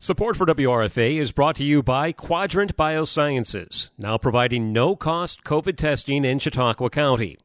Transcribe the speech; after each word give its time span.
Support 0.00 0.36
for 0.36 0.46
WRFA 0.46 1.18
is 1.18 1.32
brought 1.32 1.56
to 1.56 1.64
you 1.64 1.82
by 1.82 2.12
Quadrant 2.12 2.76
Biosciences, 2.76 3.90
now 3.98 4.16
providing 4.16 4.72
no 4.72 4.94
cost 4.94 5.42
COVID 5.42 5.76
testing 5.76 6.24
in 6.24 6.38
Chautauqua 6.38 6.88
County. 6.88 7.36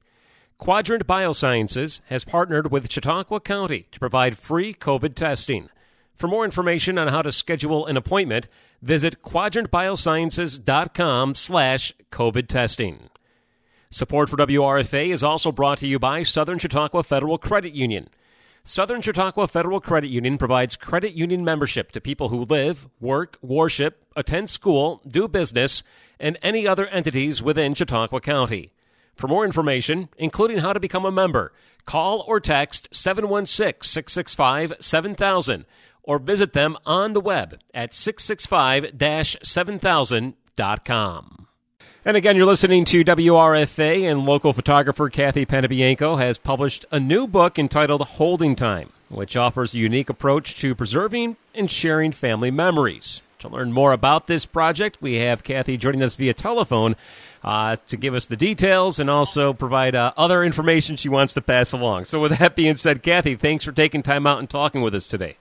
Quadrant 0.59 1.07
Biosciences 1.07 2.01
has 2.09 2.23
partnered 2.23 2.71
with 2.71 2.91
Chautauqua 2.91 3.39
County 3.39 3.87
to 3.91 3.99
provide 3.99 4.37
free 4.37 4.71
COVID 4.71 5.15
testing. 5.15 5.69
For 6.13 6.27
more 6.27 6.45
information 6.45 6.99
on 6.99 7.07
how 7.07 7.23
to 7.23 7.31
schedule 7.31 7.87
an 7.87 7.97
appointment, 7.97 8.47
visit 8.83 9.23
quadrantbiosciences.com 9.23 11.33
slash 11.33 11.93
COVID 12.11 12.47
testing. 12.47 13.09
Support 13.89 14.29
for 14.29 14.37
WRFA 14.37 15.07
is 15.07 15.23
also 15.23 15.51
brought 15.51 15.79
to 15.79 15.87
you 15.87 15.97
by 15.97 16.21
Southern 16.21 16.59
Chautauqua 16.59 17.01
Federal 17.01 17.39
Credit 17.39 17.73
Union. 17.73 18.09
Southern 18.65 19.01
Chautauqua 19.01 19.49
Federal 19.49 19.81
Credit 19.81 20.07
Union 20.07 20.37
provides 20.37 20.77
credit 20.77 21.11
union 21.11 21.43
membership 21.43 21.91
to 21.91 21.99
people 21.99 22.29
who 22.29 22.45
live, 22.45 22.87
work, 23.01 23.37
worship, 23.41 24.05
attend 24.15 24.49
school, 24.49 25.01
do 25.05 25.27
business, 25.27 25.83
and 26.17 26.39
any 26.41 26.65
other 26.65 26.87
entities 26.87 27.43
within 27.43 27.73
Chautauqua 27.73 28.21
County. 28.21 28.71
For 29.15 29.27
more 29.27 29.43
information, 29.43 30.07
including 30.17 30.59
how 30.59 30.71
to 30.71 30.79
become 30.79 31.03
a 31.03 31.11
member, 31.11 31.51
call 31.85 32.23
or 32.25 32.39
text 32.39 32.87
716 32.93 33.85
665 33.85 34.75
7000 34.79 35.65
or 36.01 36.17
visit 36.17 36.53
them 36.53 36.77
on 36.85 37.11
the 37.11 37.19
web 37.19 37.59
at 37.73 37.93
665 37.93 38.97
7000.com. 38.97 41.47
And 42.05 42.17
again, 42.17 42.35
you're 42.35 42.45
listening 42.45 42.83
to 42.85 43.05
WRFA, 43.05 44.11
and 44.11 44.25
local 44.25 44.51
photographer 44.51 45.09
Cathy 45.09 45.45
Panebianco 45.45 46.17
has 46.19 46.37
published 46.37 46.85
a 46.91 46.99
new 46.99 47.27
book 47.27 47.57
entitled 47.57 48.01
Holding 48.01 48.57
Time, 48.57 48.89
which 49.07 49.37
offers 49.37 49.73
a 49.73 49.77
unique 49.77 50.09
approach 50.09 50.57
to 50.57 50.75
preserving 50.75 51.37
and 51.55 51.71
sharing 51.71 52.11
family 52.11 52.51
memories. 52.51 53.21
To 53.39 53.47
learn 53.47 53.71
more 53.71 53.93
about 53.93 54.27
this 54.27 54.45
project, 54.45 54.97
we 54.99 55.15
have 55.15 55.45
Cathy 55.45 55.77
joining 55.77 56.03
us 56.03 56.17
via 56.17 56.33
telephone 56.33 56.97
uh, 57.41 57.77
to 57.87 57.95
give 57.95 58.15
us 58.15 58.25
the 58.25 58.35
details 58.35 58.99
and 58.99 59.09
also 59.09 59.53
provide 59.53 59.95
uh, 59.95 60.11
other 60.17 60.43
information 60.43 60.97
she 60.97 61.07
wants 61.07 61.33
to 61.35 61.41
pass 61.41 61.71
along. 61.71 62.03
So, 62.03 62.19
with 62.19 62.37
that 62.37 62.57
being 62.57 62.75
said, 62.75 63.01
Cathy, 63.01 63.35
thanks 63.35 63.63
for 63.63 63.71
taking 63.71 64.03
time 64.03 64.27
out 64.27 64.39
and 64.39 64.49
talking 64.49 64.81
with 64.81 64.93
us 64.93 65.07
today. 65.07 65.37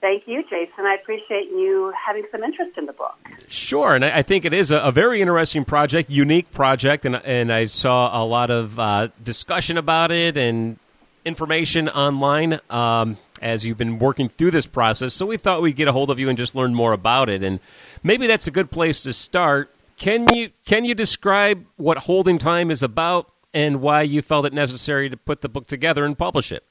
Thank 0.00 0.28
you, 0.28 0.44
Jason. 0.44 0.86
I 0.86 0.94
appreciate 0.94 1.50
you 1.50 1.92
having 2.06 2.24
some 2.30 2.44
interest 2.44 2.78
in 2.78 2.86
the 2.86 2.92
book. 2.92 3.16
Sure, 3.48 3.94
and 3.96 4.04
I 4.04 4.22
think 4.22 4.44
it 4.44 4.52
is 4.52 4.70
a, 4.70 4.78
a 4.78 4.92
very 4.92 5.20
interesting 5.20 5.64
project, 5.64 6.08
unique 6.08 6.52
project, 6.52 7.04
and 7.04 7.16
and 7.16 7.52
I 7.52 7.66
saw 7.66 8.22
a 8.22 8.24
lot 8.24 8.50
of 8.50 8.78
uh, 8.78 9.08
discussion 9.22 9.76
about 9.76 10.12
it 10.12 10.36
and 10.36 10.78
information 11.24 11.88
online 11.88 12.60
um, 12.70 13.18
as 13.42 13.66
you've 13.66 13.78
been 13.78 13.98
working 13.98 14.28
through 14.28 14.52
this 14.52 14.66
process. 14.66 15.14
So 15.14 15.26
we 15.26 15.36
thought 15.36 15.62
we'd 15.62 15.76
get 15.76 15.88
a 15.88 15.92
hold 15.92 16.10
of 16.10 16.18
you 16.18 16.28
and 16.28 16.38
just 16.38 16.54
learn 16.54 16.74
more 16.74 16.92
about 16.92 17.28
it, 17.28 17.42
and 17.42 17.58
maybe 18.04 18.28
that's 18.28 18.46
a 18.46 18.52
good 18.52 18.70
place 18.70 19.02
to 19.02 19.12
start. 19.12 19.74
Can 19.96 20.32
you 20.32 20.50
can 20.64 20.84
you 20.84 20.94
describe 20.94 21.64
what 21.76 21.98
Holding 21.98 22.38
Time 22.38 22.70
is 22.70 22.84
about 22.84 23.32
and 23.52 23.80
why 23.80 24.02
you 24.02 24.22
felt 24.22 24.46
it 24.46 24.52
necessary 24.52 25.10
to 25.10 25.16
put 25.16 25.40
the 25.40 25.48
book 25.48 25.66
together 25.66 26.04
and 26.04 26.16
publish 26.16 26.52
it? 26.52 26.64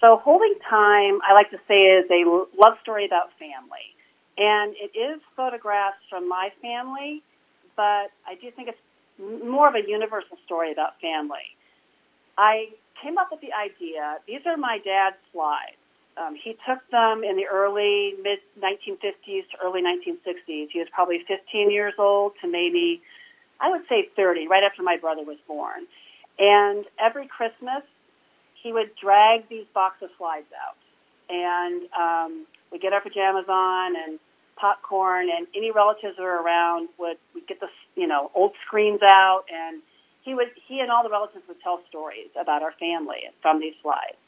So, 0.00 0.16
Holding 0.22 0.54
Time, 0.68 1.18
I 1.26 1.34
like 1.34 1.50
to 1.50 1.58
say, 1.66 1.98
is 1.98 2.06
a 2.10 2.22
love 2.54 2.78
story 2.82 3.04
about 3.04 3.30
family. 3.38 3.94
And 4.38 4.74
it 4.78 4.96
is 4.96 5.20
photographs 5.34 5.98
from 6.08 6.28
my 6.28 6.50
family, 6.62 7.22
but 7.76 8.14
I 8.22 8.38
do 8.40 8.50
think 8.54 8.68
it's 8.68 8.78
more 9.44 9.66
of 9.66 9.74
a 9.74 9.82
universal 9.82 10.38
story 10.46 10.70
about 10.70 11.00
family. 11.00 11.42
I 12.38 12.70
came 13.02 13.18
up 13.18 13.28
with 13.32 13.40
the 13.40 13.50
idea, 13.52 14.18
these 14.26 14.46
are 14.46 14.56
my 14.56 14.78
dad's 14.84 15.18
slides. 15.32 15.82
Um, 16.16 16.34
he 16.34 16.56
took 16.66 16.78
them 16.90 17.22
in 17.22 17.36
the 17.36 17.46
early 17.50 18.14
mid 18.22 18.38
1950s 18.58 19.50
to 19.50 19.56
early 19.62 19.82
1960s. 19.82 20.70
He 20.70 20.78
was 20.78 20.88
probably 20.92 21.22
15 21.26 21.70
years 21.70 21.94
old 21.98 22.32
to 22.42 22.48
maybe, 22.48 23.02
I 23.60 23.70
would 23.70 23.82
say 23.88 24.08
30, 24.14 24.46
right 24.46 24.62
after 24.62 24.82
my 24.82 24.96
brother 24.96 25.22
was 25.22 25.38
born. 25.46 25.86
And 26.38 26.84
every 26.98 27.26
Christmas, 27.26 27.82
he 28.68 28.72
would 28.74 28.92
drag 29.00 29.48
these 29.48 29.64
box 29.72 29.96
of 30.02 30.10
slides 30.18 30.52
out, 30.52 30.76
and 31.32 31.88
um, 31.96 32.46
we'd 32.70 32.82
get 32.82 32.92
our 32.92 33.00
pajamas 33.00 33.48
on 33.48 33.96
and 33.96 34.18
popcorn, 34.60 35.28
and 35.34 35.46
any 35.56 35.70
relatives 35.70 36.18
who 36.18 36.22
were 36.22 36.42
around 36.42 36.90
would 36.98 37.16
would 37.32 37.48
get 37.48 37.60
the 37.60 37.68
you 37.96 38.06
know 38.06 38.30
old 38.34 38.52
screens 38.66 39.00
out, 39.02 39.44
and 39.48 39.80
he 40.20 40.34
would 40.34 40.48
he 40.68 40.80
and 40.80 40.90
all 40.90 41.02
the 41.02 41.08
relatives 41.08 41.44
would 41.48 41.56
tell 41.62 41.80
stories 41.88 42.28
about 42.38 42.62
our 42.62 42.72
family 42.72 43.24
from 43.40 43.58
these 43.58 43.72
slides. 43.80 44.20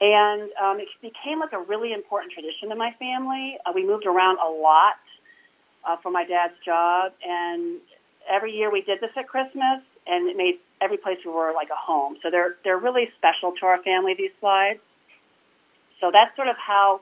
And 0.00 0.48
um, 0.56 0.80
it 0.80 0.88
became 1.02 1.40
like 1.40 1.52
a 1.52 1.60
really 1.60 1.92
important 1.92 2.32
tradition 2.32 2.72
in 2.72 2.78
my 2.78 2.96
family. 2.98 3.58
Uh, 3.66 3.72
we 3.74 3.84
moved 3.84 4.06
around 4.06 4.38
a 4.40 4.48
lot 4.48 4.96
uh, 5.84 5.96
for 6.02 6.10
my 6.10 6.24
dad's 6.24 6.56
job, 6.64 7.12
and 7.20 7.76
every 8.24 8.56
year 8.56 8.72
we 8.72 8.80
did 8.80 9.02
this 9.02 9.10
at 9.18 9.28
Christmas, 9.28 9.84
and 10.06 10.28
it 10.28 10.36
made 10.36 10.58
every 10.80 10.96
place 10.96 11.18
we 11.24 11.30
were 11.30 11.52
like 11.54 11.68
a 11.70 11.78
home. 11.78 12.16
So 12.22 12.30
they're 12.30 12.56
they're 12.64 12.78
really 12.78 13.08
special 13.16 13.52
to 13.60 13.66
our 13.66 13.82
family. 13.82 14.14
These 14.16 14.34
slides. 14.40 14.80
So 16.00 16.10
that's 16.12 16.34
sort 16.36 16.48
of 16.48 16.56
how 16.56 17.00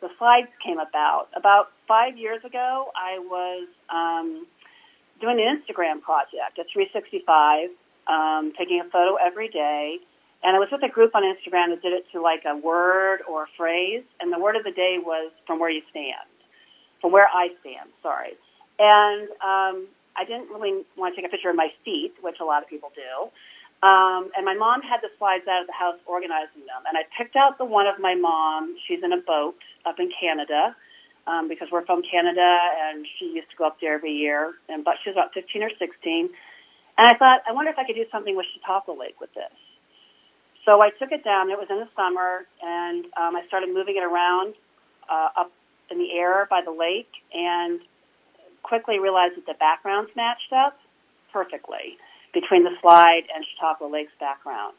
the 0.00 0.08
slides 0.18 0.48
came 0.64 0.78
about. 0.78 1.28
About 1.36 1.72
five 1.86 2.16
years 2.16 2.44
ago, 2.44 2.90
I 2.94 3.18
was 3.18 3.66
um, 3.90 4.46
doing 5.20 5.40
an 5.40 5.58
Instagram 5.58 6.00
project 6.00 6.58
at 6.58 6.66
365, 6.72 7.70
um, 8.06 8.52
taking 8.56 8.80
a 8.80 8.88
photo 8.90 9.16
every 9.16 9.48
day. 9.48 9.98
And 10.42 10.54
I 10.54 10.60
was 10.60 10.68
with 10.70 10.82
a 10.84 10.88
group 10.88 11.16
on 11.16 11.24
Instagram 11.24 11.74
that 11.74 11.82
did 11.82 11.92
it 11.92 12.04
to 12.12 12.22
like 12.22 12.44
a 12.46 12.56
word 12.56 13.20
or 13.28 13.44
a 13.44 13.46
phrase. 13.56 14.04
And 14.20 14.32
the 14.32 14.38
word 14.38 14.54
of 14.54 14.62
the 14.62 14.70
day 14.70 14.98
was 15.02 15.32
from 15.46 15.58
where 15.58 15.70
you 15.70 15.82
stand, 15.90 16.30
from 17.00 17.10
where 17.10 17.26
I 17.26 17.48
stand, 17.60 17.90
sorry. 18.02 18.38
And 18.78 19.28
um, 19.42 19.88
I 20.18 20.24
didn't 20.24 20.50
really 20.50 20.84
want 20.96 21.14
to 21.14 21.20
take 21.20 21.28
a 21.28 21.32
picture 21.32 21.50
of 21.50 21.56
my 21.56 21.68
feet, 21.84 22.14
which 22.20 22.36
a 22.40 22.44
lot 22.44 22.62
of 22.62 22.68
people 22.68 22.90
do. 22.94 23.30
Um, 23.86 24.34
and 24.34 24.42
my 24.44 24.54
mom 24.54 24.82
had 24.82 24.98
the 25.00 25.10
slides 25.18 25.46
out 25.46 25.62
of 25.62 25.68
the 25.68 25.78
house 25.78 25.94
organizing 26.06 26.66
them. 26.66 26.82
And 26.88 26.98
I 26.98 27.06
picked 27.14 27.36
out 27.36 27.58
the 27.58 27.64
one 27.64 27.86
of 27.86 28.00
my 28.00 28.16
mom. 28.16 28.74
She's 28.88 29.02
in 29.04 29.12
a 29.12 29.22
boat 29.22 29.54
up 29.86 30.00
in 30.00 30.10
Canada 30.10 30.74
um, 31.28 31.46
because 31.46 31.68
we're 31.70 31.86
from 31.86 32.02
Canada, 32.02 32.42
and 32.42 33.06
she 33.18 33.30
used 33.30 33.50
to 33.50 33.56
go 33.56 33.66
up 33.66 33.78
there 33.80 33.94
every 33.94 34.12
year. 34.12 34.54
And 34.68 34.82
but 34.84 34.94
she 35.04 35.10
was 35.10 35.14
about 35.14 35.32
15 35.32 35.62
or 35.62 35.70
16. 35.78 36.30
And 36.98 37.06
I 37.06 37.14
thought, 37.16 37.46
I 37.46 37.52
wonder 37.52 37.70
if 37.70 37.78
I 37.78 37.86
could 37.86 37.94
do 37.94 38.04
something 38.10 38.34
with 38.34 38.46
Chautauqua 38.58 38.98
Lake 38.98 39.20
with 39.20 39.32
this. 39.34 39.54
So 40.66 40.82
I 40.82 40.90
took 40.90 41.12
it 41.12 41.22
down. 41.22 41.48
It 41.48 41.56
was 41.56 41.68
in 41.70 41.78
the 41.78 41.88
summer, 41.94 42.44
and 42.60 43.06
um, 43.14 43.36
I 43.38 43.46
started 43.46 43.70
moving 43.72 43.96
it 43.96 44.02
around 44.02 44.54
uh, 45.08 45.46
up 45.46 45.52
in 45.90 45.98
the 45.98 46.12
air 46.12 46.46
by 46.50 46.60
the 46.64 46.72
lake. 46.72 47.08
And 47.32 47.80
quickly 48.68 49.00
realized 49.00 49.40
that 49.40 49.46
the 49.48 49.56
backgrounds 49.56 50.12
matched 50.14 50.52
up 50.52 50.76
perfectly 51.32 51.96
between 52.36 52.62
the 52.64 52.76
slide 52.80 53.24
and 53.32 53.40
Chautauqua 53.56 53.88
Lake's 53.88 54.12
background. 54.20 54.76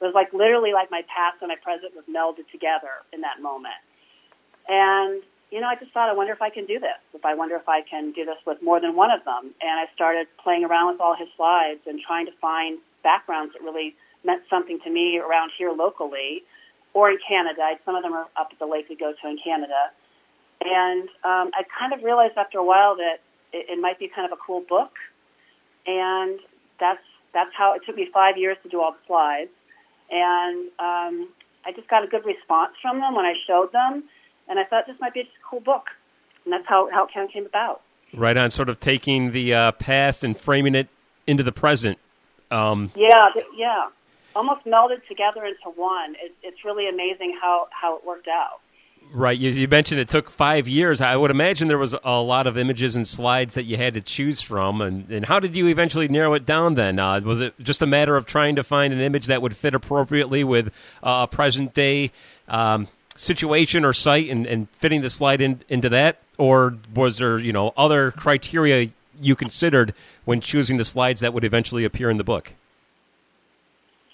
It 0.00 0.04
was 0.06 0.14
like 0.14 0.32
literally 0.32 0.72
like 0.72 0.90
my 0.90 1.02
past 1.10 1.42
and 1.42 1.50
my 1.50 1.58
present 1.58 1.94
was 1.94 2.06
melded 2.06 2.46
together 2.50 3.02
in 3.12 3.22
that 3.22 3.42
moment. 3.42 3.78
And, 4.66 5.22
you 5.50 5.60
know, 5.60 5.66
I 5.66 5.74
just 5.74 5.90
thought, 5.90 6.08
I 6.08 6.14
wonder 6.14 6.32
if 6.32 6.42
I 6.42 6.50
can 6.50 6.66
do 6.66 6.78
this. 6.78 6.98
If 7.14 7.24
I 7.26 7.34
wonder 7.34 7.54
if 7.58 7.68
I 7.68 7.82
can 7.82 8.12
do 8.14 8.24
this 8.24 8.38
with 8.46 8.62
more 8.62 8.80
than 8.80 8.94
one 8.94 9.10
of 9.10 9.26
them. 9.26 9.54
And 9.58 9.74
I 9.78 9.86
started 9.94 10.26
playing 10.42 10.64
around 10.64 10.94
with 10.94 11.00
all 11.02 11.14
his 11.18 11.28
slides 11.36 11.82
and 11.86 11.98
trying 12.02 12.26
to 12.26 12.34
find 12.40 12.78
backgrounds 13.02 13.54
that 13.54 13.62
really 13.62 13.94
meant 14.24 14.42
something 14.50 14.78
to 14.86 14.90
me 14.90 15.18
around 15.18 15.50
here 15.58 15.70
locally 15.70 16.42
or 16.94 17.10
in 17.10 17.18
Canada. 17.26 17.78
Some 17.84 17.94
of 17.94 18.02
them 18.02 18.14
are 18.14 18.26
up 18.38 18.54
at 18.54 18.58
the 18.58 18.66
lake 18.66 18.86
we 18.88 18.96
go 18.96 19.10
to 19.10 19.24
in 19.28 19.38
Canada. 19.42 19.90
And 20.62 21.08
um, 21.26 21.50
I 21.54 21.66
kind 21.66 21.92
of 21.92 22.02
realized 22.02 22.38
after 22.38 22.58
a 22.58 22.64
while 22.64 22.94
that 22.96 23.18
it, 23.52 23.66
it 23.70 23.80
might 23.80 23.98
be 23.98 24.08
kind 24.08 24.30
of 24.30 24.36
a 24.36 24.40
cool 24.44 24.62
book, 24.68 24.92
and 25.86 26.38
that's 26.80 27.02
that's 27.34 27.50
how 27.56 27.74
it 27.74 27.82
took 27.86 27.96
me 27.96 28.08
five 28.12 28.36
years 28.36 28.56
to 28.62 28.68
do 28.68 28.80
all 28.80 28.92
the 28.92 28.98
slides, 29.06 29.50
and 30.10 30.68
um, 30.78 31.28
I 31.64 31.72
just 31.74 31.88
got 31.88 32.04
a 32.04 32.06
good 32.06 32.24
response 32.24 32.72
from 32.80 33.00
them 33.00 33.14
when 33.14 33.24
I 33.24 33.34
showed 33.46 33.72
them, 33.72 34.04
and 34.48 34.58
I 34.58 34.64
thought 34.64 34.86
this 34.86 34.96
might 35.00 35.14
be 35.14 35.20
a 35.20 35.28
cool 35.48 35.60
book, 35.60 35.86
and 36.44 36.52
that's 36.52 36.66
how 36.68 36.88
how 36.92 37.04
it 37.04 37.10
kind 37.14 37.26
of 37.26 37.32
came 37.32 37.46
about. 37.46 37.82
Right 38.14 38.36
on, 38.36 38.50
sort 38.50 38.68
of 38.68 38.78
taking 38.78 39.32
the 39.32 39.54
uh, 39.54 39.72
past 39.72 40.22
and 40.22 40.36
framing 40.36 40.74
it 40.74 40.88
into 41.26 41.42
the 41.42 41.52
present. 41.52 41.98
Um, 42.50 42.92
yeah, 42.94 43.24
yeah, 43.56 43.88
almost 44.36 44.66
melded 44.66 45.06
together 45.08 45.46
into 45.46 45.70
one. 45.74 46.14
It, 46.22 46.34
it's 46.42 46.64
really 46.64 46.88
amazing 46.88 47.36
how 47.40 47.68
how 47.70 47.96
it 47.96 48.04
worked 48.04 48.28
out. 48.28 48.60
Right. 49.14 49.38
You, 49.38 49.50
you, 49.50 49.68
mentioned 49.68 50.00
it 50.00 50.08
took 50.08 50.30
five 50.30 50.66
years. 50.66 51.02
I 51.02 51.16
would 51.16 51.30
imagine 51.30 51.68
there 51.68 51.76
was 51.76 51.94
a 52.02 52.20
lot 52.20 52.46
of 52.46 52.56
images 52.56 52.96
and 52.96 53.06
slides 53.06 53.54
that 53.54 53.64
you 53.64 53.76
had 53.76 53.92
to 53.92 54.00
choose 54.00 54.40
from. 54.40 54.80
And, 54.80 55.10
and 55.10 55.26
how 55.26 55.38
did 55.38 55.54
you 55.54 55.68
eventually 55.68 56.08
narrow 56.08 56.32
it 56.32 56.46
down 56.46 56.76
then? 56.76 56.98
Uh, 56.98 57.20
was 57.20 57.42
it 57.42 57.52
just 57.60 57.82
a 57.82 57.86
matter 57.86 58.16
of 58.16 58.24
trying 58.24 58.56
to 58.56 58.64
find 58.64 58.90
an 58.90 59.00
image 59.00 59.26
that 59.26 59.42
would 59.42 59.54
fit 59.54 59.74
appropriately 59.74 60.44
with 60.44 60.68
uh, 61.02 61.26
a 61.30 61.34
present 61.34 61.74
day 61.74 62.10
um, 62.48 62.88
situation 63.14 63.84
or 63.84 63.92
site 63.92 64.30
and, 64.30 64.46
and 64.46 64.70
fitting 64.70 65.02
the 65.02 65.10
slide 65.10 65.42
in, 65.42 65.60
into 65.68 65.90
that? 65.90 66.16
Or 66.38 66.78
was 66.94 67.18
there, 67.18 67.38
you 67.38 67.52
know, 67.52 67.74
other 67.76 68.12
criteria 68.12 68.92
you 69.20 69.36
considered 69.36 69.92
when 70.24 70.40
choosing 70.40 70.78
the 70.78 70.86
slides 70.86 71.20
that 71.20 71.34
would 71.34 71.44
eventually 71.44 71.84
appear 71.84 72.08
in 72.08 72.16
the 72.16 72.24
book? 72.24 72.54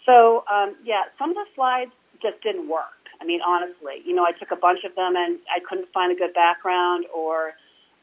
So, 0.04 0.42
um, 0.52 0.74
yeah, 0.84 1.02
some 1.20 1.30
of 1.30 1.36
the 1.36 1.46
slides 1.54 1.92
just 2.20 2.42
didn't 2.42 2.68
work 2.68 2.97
I 3.20 3.24
mean, 3.24 3.40
honestly, 3.46 4.02
you 4.04 4.14
know, 4.14 4.24
I 4.24 4.32
took 4.32 4.50
a 4.50 4.56
bunch 4.56 4.84
of 4.84 4.94
them 4.94 5.14
and 5.16 5.38
I 5.54 5.60
couldn't 5.60 5.88
find 5.92 6.12
a 6.12 6.14
good 6.14 6.34
background 6.34 7.06
or 7.14 7.54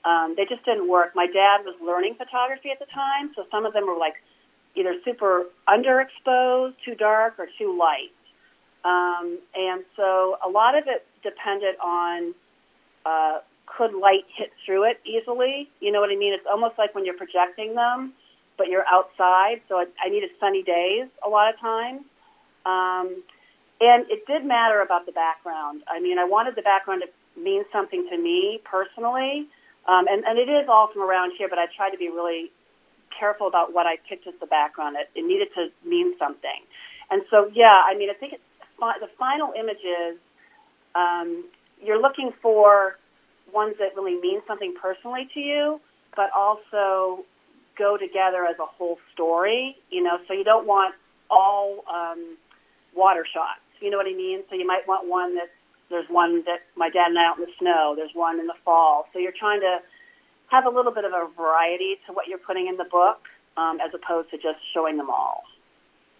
um, 0.03 0.35
they 0.37 0.45
just 0.45 0.63
didn't 0.65 0.87
work. 0.87 1.15
My 1.15 1.25
dad 1.25 1.65
was 1.65 1.75
learning 1.83 2.15
photography 2.15 2.69
at 2.69 2.79
the 2.79 2.85
time, 2.93 3.31
so 3.35 3.45
some 3.49 3.65
of 3.65 3.73
them 3.73 3.87
were 3.87 3.97
like 3.97 4.15
either 4.75 4.93
super 5.03 5.45
underexposed, 5.67 6.75
too 6.85 6.95
dark, 6.95 7.39
or 7.39 7.47
too 7.57 7.77
light. 7.77 8.11
Um, 8.83 9.39
and 9.55 9.83
so 9.95 10.37
a 10.45 10.49
lot 10.49 10.77
of 10.77 10.83
it 10.87 11.07
depended 11.23 11.75
on 11.83 12.35
uh, 13.05 13.39
could 13.65 13.95
light 13.95 14.25
hit 14.37 14.51
through 14.63 14.83
it 14.83 15.01
easily. 15.05 15.69
You 15.79 15.91
know 15.91 16.01
what 16.01 16.11
I 16.11 16.15
mean? 16.15 16.33
It's 16.33 16.45
almost 16.49 16.77
like 16.77 16.93
when 16.93 17.03
you're 17.03 17.17
projecting 17.17 17.73
them, 17.73 18.13
but 18.57 18.67
you're 18.67 18.85
outside. 18.87 19.61
So 19.67 19.77
I, 19.77 19.85
I 20.03 20.09
needed 20.09 20.29
sunny 20.39 20.61
days 20.61 21.07
a 21.25 21.29
lot 21.29 21.51
of 21.51 21.59
times. 21.59 22.01
Um, 22.65 23.23
and 23.85 24.09
it 24.09 24.25
did 24.25 24.45
matter 24.45 24.81
about 24.81 25.05
the 25.05 25.11
background. 25.11 25.83
I 25.87 25.99
mean, 25.99 26.17
I 26.17 26.25
wanted 26.25 26.55
the 26.55 26.61
background 26.61 27.03
to 27.03 27.41
mean 27.41 27.63
something 27.71 28.07
to 28.09 28.17
me 28.17 28.61
personally. 28.63 29.47
Um, 29.87 30.07
and, 30.09 30.25
and 30.25 30.39
it 30.39 30.49
is 30.49 30.67
all 30.67 30.89
from 30.91 31.03
around 31.03 31.33
here, 31.37 31.47
but 31.47 31.59
I 31.59 31.65
tried 31.75 31.91
to 31.91 31.97
be 31.97 32.09
really 32.09 32.51
careful 33.17 33.47
about 33.47 33.73
what 33.73 33.85
I 33.85 33.97
picked 34.09 34.27
as 34.27 34.33
the 34.39 34.47
background. 34.47 34.97
It, 34.99 35.09
it 35.19 35.25
needed 35.25 35.49
to 35.55 35.69
mean 35.87 36.15
something. 36.17 36.61
And 37.11 37.21
so, 37.29 37.51
yeah, 37.53 37.81
I 37.85 37.95
mean, 37.95 38.09
I 38.09 38.13
think 38.13 38.33
it's, 38.33 38.43
the 38.77 39.09
final 39.17 39.53
images, 39.57 40.19
um, 40.95 41.45
you're 41.81 42.01
looking 42.01 42.31
for 42.41 42.97
ones 43.53 43.75
that 43.79 43.95
really 43.95 44.19
mean 44.19 44.41
something 44.47 44.73
personally 44.81 45.29
to 45.33 45.39
you, 45.39 45.79
but 46.15 46.29
also 46.35 47.23
go 47.77 47.97
together 47.97 48.45
as 48.45 48.57
a 48.59 48.65
whole 48.65 48.97
story, 49.13 49.77
you 49.89 50.03
know, 50.03 50.17
so 50.27 50.33
you 50.33 50.43
don't 50.43 50.67
want 50.67 50.95
all 51.29 51.83
um, 51.93 52.37
water 52.95 53.25
shots. 53.31 53.64
You 53.81 53.89
know 53.89 53.97
what 53.97 54.07
I 54.07 54.15
mean? 54.15 54.43
So 54.49 54.55
you 54.55 54.65
might 54.65 54.87
want 54.87 55.07
one 55.07 55.35
that 55.35 55.49
there's 55.89 56.09
one 56.09 56.43
that 56.45 56.65
my 56.75 56.89
dad 56.89 57.09
and 57.09 57.19
I 57.19 57.25
out 57.25 57.37
in 57.37 57.45
the 57.45 57.51
snow. 57.59 57.93
There's 57.95 58.13
one 58.13 58.39
in 58.39 58.47
the 58.47 58.57
fall. 58.63 59.07
So 59.13 59.19
you're 59.19 59.35
trying 59.37 59.61
to 59.61 59.79
have 60.47 60.65
a 60.65 60.69
little 60.69 60.91
bit 60.91 61.05
of 61.05 61.13
a 61.13 61.27
variety 61.35 61.97
to 62.07 62.13
what 62.13 62.27
you're 62.27 62.39
putting 62.39 62.67
in 62.67 62.77
the 62.77 62.85
book, 62.85 63.19
um, 63.57 63.79
as 63.81 63.91
opposed 63.93 64.29
to 64.31 64.37
just 64.37 64.59
showing 64.73 64.97
them 64.97 65.09
all. 65.09 65.43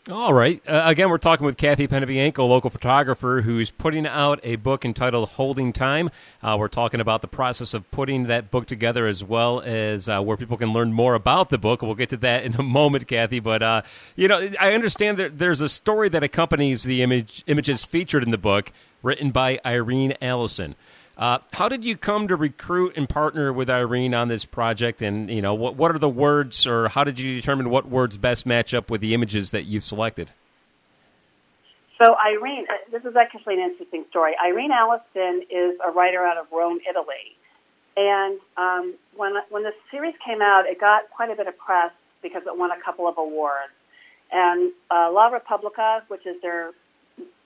All 0.08 0.36
right. 0.36 0.62
Uh, 0.68 0.84
again, 0.86 1.10
we're 1.10 1.18
talking 1.18 1.48
with 1.48 1.58
Cathy 1.58 1.88
Panebianco, 1.88 2.48
local 2.48 2.70
photographer, 2.70 3.42
who's 3.42 3.72
putting 3.72 4.06
out 4.06 4.40
a 4.44 4.56
book 4.56 4.86
entitled 4.86 5.30
Holding 5.30 5.74
Time. 5.74 6.12
Uh, 6.44 6.58
we're 6.60 6.68
talking 6.68 7.00
about 7.00 7.24
the 7.24 7.28
process 7.28 7.74
of 7.74 7.90
putting 7.90 8.28
that 8.28 8.52
book 8.52 8.68
together 8.68 9.08
as 9.08 9.24
well 9.24 9.62
as 9.62 10.08
uh, 10.08 10.22
where 10.22 10.38
people 10.38 10.58
can 10.58 10.72
learn 10.72 10.94
more 10.94 11.16
about 11.16 11.50
the 11.50 11.58
book. 11.58 11.82
We'll 11.82 11.96
get 11.96 12.10
to 12.10 12.18
that 12.18 12.44
in 12.44 12.54
a 12.54 12.62
moment, 12.64 13.08
Cathy. 13.08 13.40
But, 13.40 13.64
uh, 13.64 13.82
you 14.16 14.28
know, 14.28 14.52
I 14.60 14.74
understand 14.74 15.18
that 15.18 15.40
there's 15.40 15.60
a 15.60 15.70
story 15.70 16.08
that 16.10 16.22
accompanies 16.22 16.84
the 16.84 17.02
image, 17.02 17.44
images 17.48 17.84
featured 17.84 18.22
in 18.22 18.30
the 18.30 18.38
book 18.38 18.72
written 19.02 19.32
by 19.32 19.60
Irene 19.66 20.14
Allison. 20.22 20.76
Uh, 21.18 21.40
how 21.54 21.70
did 21.70 21.86
you 21.86 21.96
come 21.96 22.28
to 22.28 22.36
recruit 22.36 22.94
and 22.98 23.08
partner 23.08 23.54
with 23.54 23.70
Irene 23.70 24.14
on 24.14 24.28
this 24.28 24.44
project? 24.44 25.02
And 25.02 25.30
you 25.30 25.42
know, 25.42 25.54
what 25.54 25.76
what 25.76 25.96
are 25.96 26.00
the 26.00 26.10
words, 26.10 26.68
or 26.68 26.90
how 26.90 27.04
did 27.04 27.20
you 27.20 27.36
determine 27.36 27.70
what 27.70 27.88
words 27.88 28.18
best 28.18 28.46
match 28.46 28.74
up 28.74 28.90
with 28.92 29.02
the 29.02 29.14
images 29.14 29.52
that 29.52 29.64
you've 29.64 29.84
selected? 29.84 30.32
So 32.04 32.16
Irene, 32.18 32.66
uh, 32.70 32.92
this 32.92 33.06
is 33.06 33.16
actually 33.16 33.54
an 33.54 33.62
interesting 33.62 34.04
story. 34.10 34.34
Irene 34.44 34.72
Allison 34.72 35.44
is 35.50 35.80
a 35.86 35.92
writer 35.92 36.26
out 36.26 36.38
of 36.38 36.48
Rome, 36.52 36.80
Italy, 36.90 37.38
and 37.96 38.38
um, 38.58 38.96
when 39.16 39.36
when 39.50 39.64
the 39.64 39.72
series 39.92 40.16
came 40.26 40.42
out, 40.42 40.66
it 40.68 40.82
got 40.82 41.10
quite 41.12 41.32
a 41.32 41.36
bit 41.36 41.48
of 41.48 41.58
press 41.58 41.92
because 42.22 42.44
it 42.46 42.58
won 42.58 42.72
a 42.72 42.82
couple 42.84 43.08
of 43.08 43.18
awards. 43.18 43.72
And 44.32 44.74
uh, 44.92 45.12
La 45.14 45.28
Repubblica, 45.28 46.04
which 46.10 46.26
is 46.26 46.42
their 46.42 46.72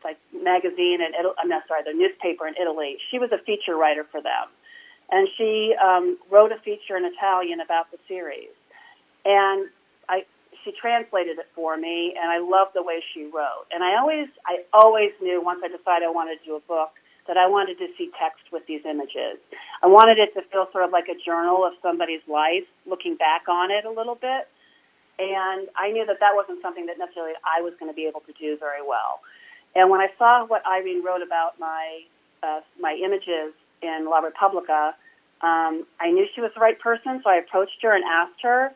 like 0.04 0.18
magazine 0.34 1.00
and 1.02 1.14
I'm 1.40 1.50
not 1.50 1.64
sorry, 1.68 1.84
the 1.84 1.94
newspaper 1.94 2.48
in 2.48 2.56
Italy. 2.60 2.98
She 3.12 3.20
was 3.20 3.32
a 3.32 3.42
feature 3.44 3.76
writer 3.76 4.06
for 4.12 4.22
them, 4.22 4.48
and 5.12 5.28
she 5.38 5.76
um, 5.76 6.18
wrote 6.30 6.52
a 6.52 6.60
feature 6.64 6.98
in 6.98 7.06
Italian 7.06 7.60
about 7.60 7.92
the 7.92 7.98
series, 8.08 8.54
and 9.26 9.70
I 10.08 10.24
she 10.64 10.72
translated 10.76 11.40
it 11.40 11.48
for 11.56 11.78
me, 11.78 12.14
and 12.20 12.30
I 12.30 12.40
loved 12.40 12.76
the 12.76 12.84
way 12.84 13.00
she 13.14 13.24
wrote. 13.24 13.68
And 13.72 13.84
I 13.84 13.98
always 14.00 14.28
I 14.46 14.64
always 14.74 15.12
knew 15.22 15.42
once 15.44 15.62
I 15.64 15.70
decided 15.70 16.08
I 16.08 16.12
wanted 16.12 16.40
to 16.40 16.46
do 16.46 16.56
a 16.56 16.64
book 16.68 16.92
that 17.28 17.38
I 17.38 17.46
wanted 17.46 17.78
to 17.78 17.88
see 17.96 18.10
text 18.18 18.42
with 18.52 18.66
these 18.66 18.82
images. 18.90 19.38
I 19.84 19.88
wanted 19.88 20.18
it 20.18 20.34
to 20.34 20.42
feel 20.50 20.66
sort 20.74 20.84
of 20.84 20.92
like 20.92 21.06
a 21.14 21.18
journal 21.22 21.62
of 21.64 21.78
somebody's 21.82 22.26
life, 22.28 22.66
looking 22.90 23.16
back 23.16 23.46
on 23.48 23.70
it 23.70 23.86
a 23.86 23.94
little 23.94 24.18
bit. 24.18 24.50
And 25.20 25.70
I 25.78 25.92
knew 25.92 26.08
that 26.10 26.18
that 26.24 26.34
wasn't 26.34 26.64
something 26.66 26.88
that 26.88 26.98
necessarily 26.98 27.38
I 27.46 27.62
was 27.62 27.78
going 27.78 27.92
to 27.92 27.96
be 27.96 28.10
able 28.10 28.26
to 28.26 28.34
do 28.34 28.58
very 28.58 28.82
well. 28.82 29.22
And 29.76 29.90
when 29.90 30.02
I 30.02 30.08
saw 30.18 30.46
what 30.46 30.64
Irene 30.66 31.04
wrote 31.04 31.22
about 31.22 31.60
my 31.60 32.02
uh, 32.42 32.62
my 32.80 32.98
images 33.04 33.54
in 33.82 34.08
La 34.10 34.20
Repubblica, 34.20 34.96
um, 35.42 35.86
I 36.00 36.12
knew 36.12 36.26
she 36.34 36.42
was 36.42 36.52
the 36.54 36.62
right 36.62 36.80
person, 36.80 37.22
so 37.24 37.30
I 37.30 37.36
approached 37.38 37.78
her 37.82 37.94
and 37.94 38.04
asked 38.04 38.42
her, 38.42 38.72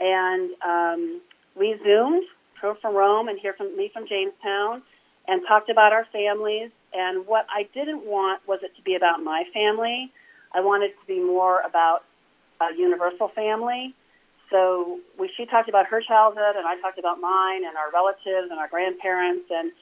and 0.00 0.50
um, 0.62 1.20
we 1.54 1.78
zoomed, 1.84 2.24
her 2.60 2.74
from 2.80 2.94
Rome 2.94 3.28
and 3.28 3.38
here 3.38 3.54
from 3.54 3.76
me 3.76 3.90
from 3.92 4.06
Jamestown, 4.08 4.82
and 5.28 5.42
talked 5.46 5.68
about 5.70 5.92
our 5.92 6.06
families. 6.12 6.70
And 6.94 7.26
what 7.26 7.46
I 7.50 7.68
didn't 7.74 8.04
want 8.04 8.46
was 8.46 8.60
it 8.62 8.76
to 8.76 8.82
be 8.82 8.94
about 8.94 9.22
my 9.22 9.44
family. 9.52 10.10
I 10.54 10.60
wanted 10.60 10.90
it 10.90 11.00
to 11.00 11.06
be 11.06 11.20
more 11.20 11.60
about 11.60 12.04
a 12.60 12.76
universal 12.76 13.28
family. 13.28 13.94
So 14.50 15.00
we, 15.18 15.30
she 15.36 15.46
talked 15.46 15.68
about 15.68 15.86
her 15.86 16.02
childhood, 16.02 16.56
and 16.56 16.66
I 16.66 16.78
talked 16.80 16.98
about 16.98 17.20
mine, 17.20 17.64
and 17.64 17.76
our 17.76 17.90
relatives, 17.90 18.50
and 18.50 18.58
our 18.60 18.68
grandparents, 18.68 19.48
and 19.50 19.72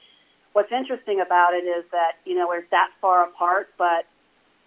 what's 0.53 0.71
interesting 0.71 1.21
about 1.21 1.53
it 1.53 1.63
is 1.63 1.85
that, 1.91 2.19
you 2.25 2.35
know, 2.35 2.47
we're 2.47 2.65
that 2.71 2.89
far 2.99 3.27
apart, 3.27 3.69
but 3.77 4.05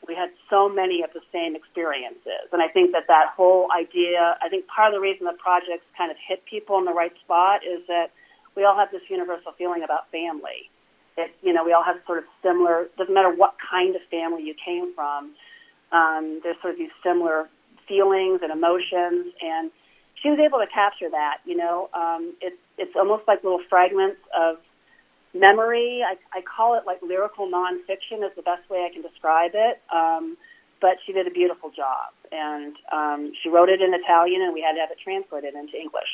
we 0.06 0.14
had 0.14 0.30
so 0.50 0.68
many 0.68 1.02
of 1.02 1.10
the 1.12 1.20
same 1.32 1.56
experiences. 1.56 2.48
And 2.52 2.60
I 2.60 2.68
think 2.68 2.92
that 2.92 3.04
that 3.08 3.32
whole 3.36 3.68
idea, 3.72 4.36
I 4.42 4.48
think 4.48 4.66
part 4.66 4.92
of 4.92 4.94
the 4.96 5.00
reason 5.00 5.26
the 5.26 5.32
projects 5.32 5.84
kind 5.96 6.10
of 6.10 6.16
hit 6.20 6.44
people 6.44 6.78
in 6.78 6.84
the 6.84 6.92
right 6.92 7.12
spot 7.24 7.60
is 7.64 7.80
that 7.88 8.12
we 8.56 8.64
all 8.64 8.76
have 8.76 8.90
this 8.92 9.02
universal 9.08 9.52
feeling 9.56 9.82
about 9.82 10.10
family. 10.10 10.70
It, 11.16 11.34
you 11.42 11.52
know, 11.52 11.64
we 11.64 11.72
all 11.72 11.84
have 11.84 11.96
sort 12.06 12.18
of 12.18 12.24
similar, 12.42 12.88
doesn't 12.98 13.14
matter 13.14 13.32
what 13.32 13.54
kind 13.58 13.94
of 13.96 14.02
family 14.10 14.42
you 14.42 14.54
came 14.54 14.94
from, 14.94 15.32
um, 15.92 16.40
there's 16.42 16.56
sort 16.60 16.74
of 16.74 16.78
these 16.78 16.94
similar 17.02 17.48
feelings 17.86 18.40
and 18.42 18.50
emotions. 18.50 19.32
And 19.40 19.70
she 20.20 20.28
was 20.28 20.38
able 20.38 20.58
to 20.58 20.66
capture 20.66 21.08
that, 21.10 21.38
you 21.44 21.56
know, 21.56 21.88
um, 21.94 22.34
it's, 22.40 22.58
it's 22.78 22.96
almost 22.96 23.24
like 23.28 23.44
little 23.44 23.62
fragments 23.70 24.20
of 24.36 24.58
memory. 25.34 26.02
I, 26.06 26.16
I 26.36 26.42
call 26.42 26.78
it 26.78 26.84
like 26.86 27.02
lyrical 27.02 27.48
nonfiction 27.50 28.24
is 28.24 28.34
the 28.36 28.42
best 28.42 28.68
way 28.70 28.86
I 28.88 28.92
can 28.92 29.02
describe 29.02 29.52
it. 29.54 29.82
Um, 29.92 30.36
but 30.80 30.96
she 31.06 31.12
did 31.12 31.26
a 31.26 31.30
beautiful 31.30 31.70
job, 31.70 32.12
and 32.30 32.76
um, 32.92 33.32
she 33.42 33.48
wrote 33.48 33.70
it 33.70 33.80
in 33.80 33.94
Italian, 33.94 34.42
and 34.42 34.52
we 34.52 34.60
had 34.60 34.74
to 34.74 34.80
have 34.80 34.90
it 34.90 34.98
translated 35.02 35.54
into 35.54 35.80
English. 35.80 36.10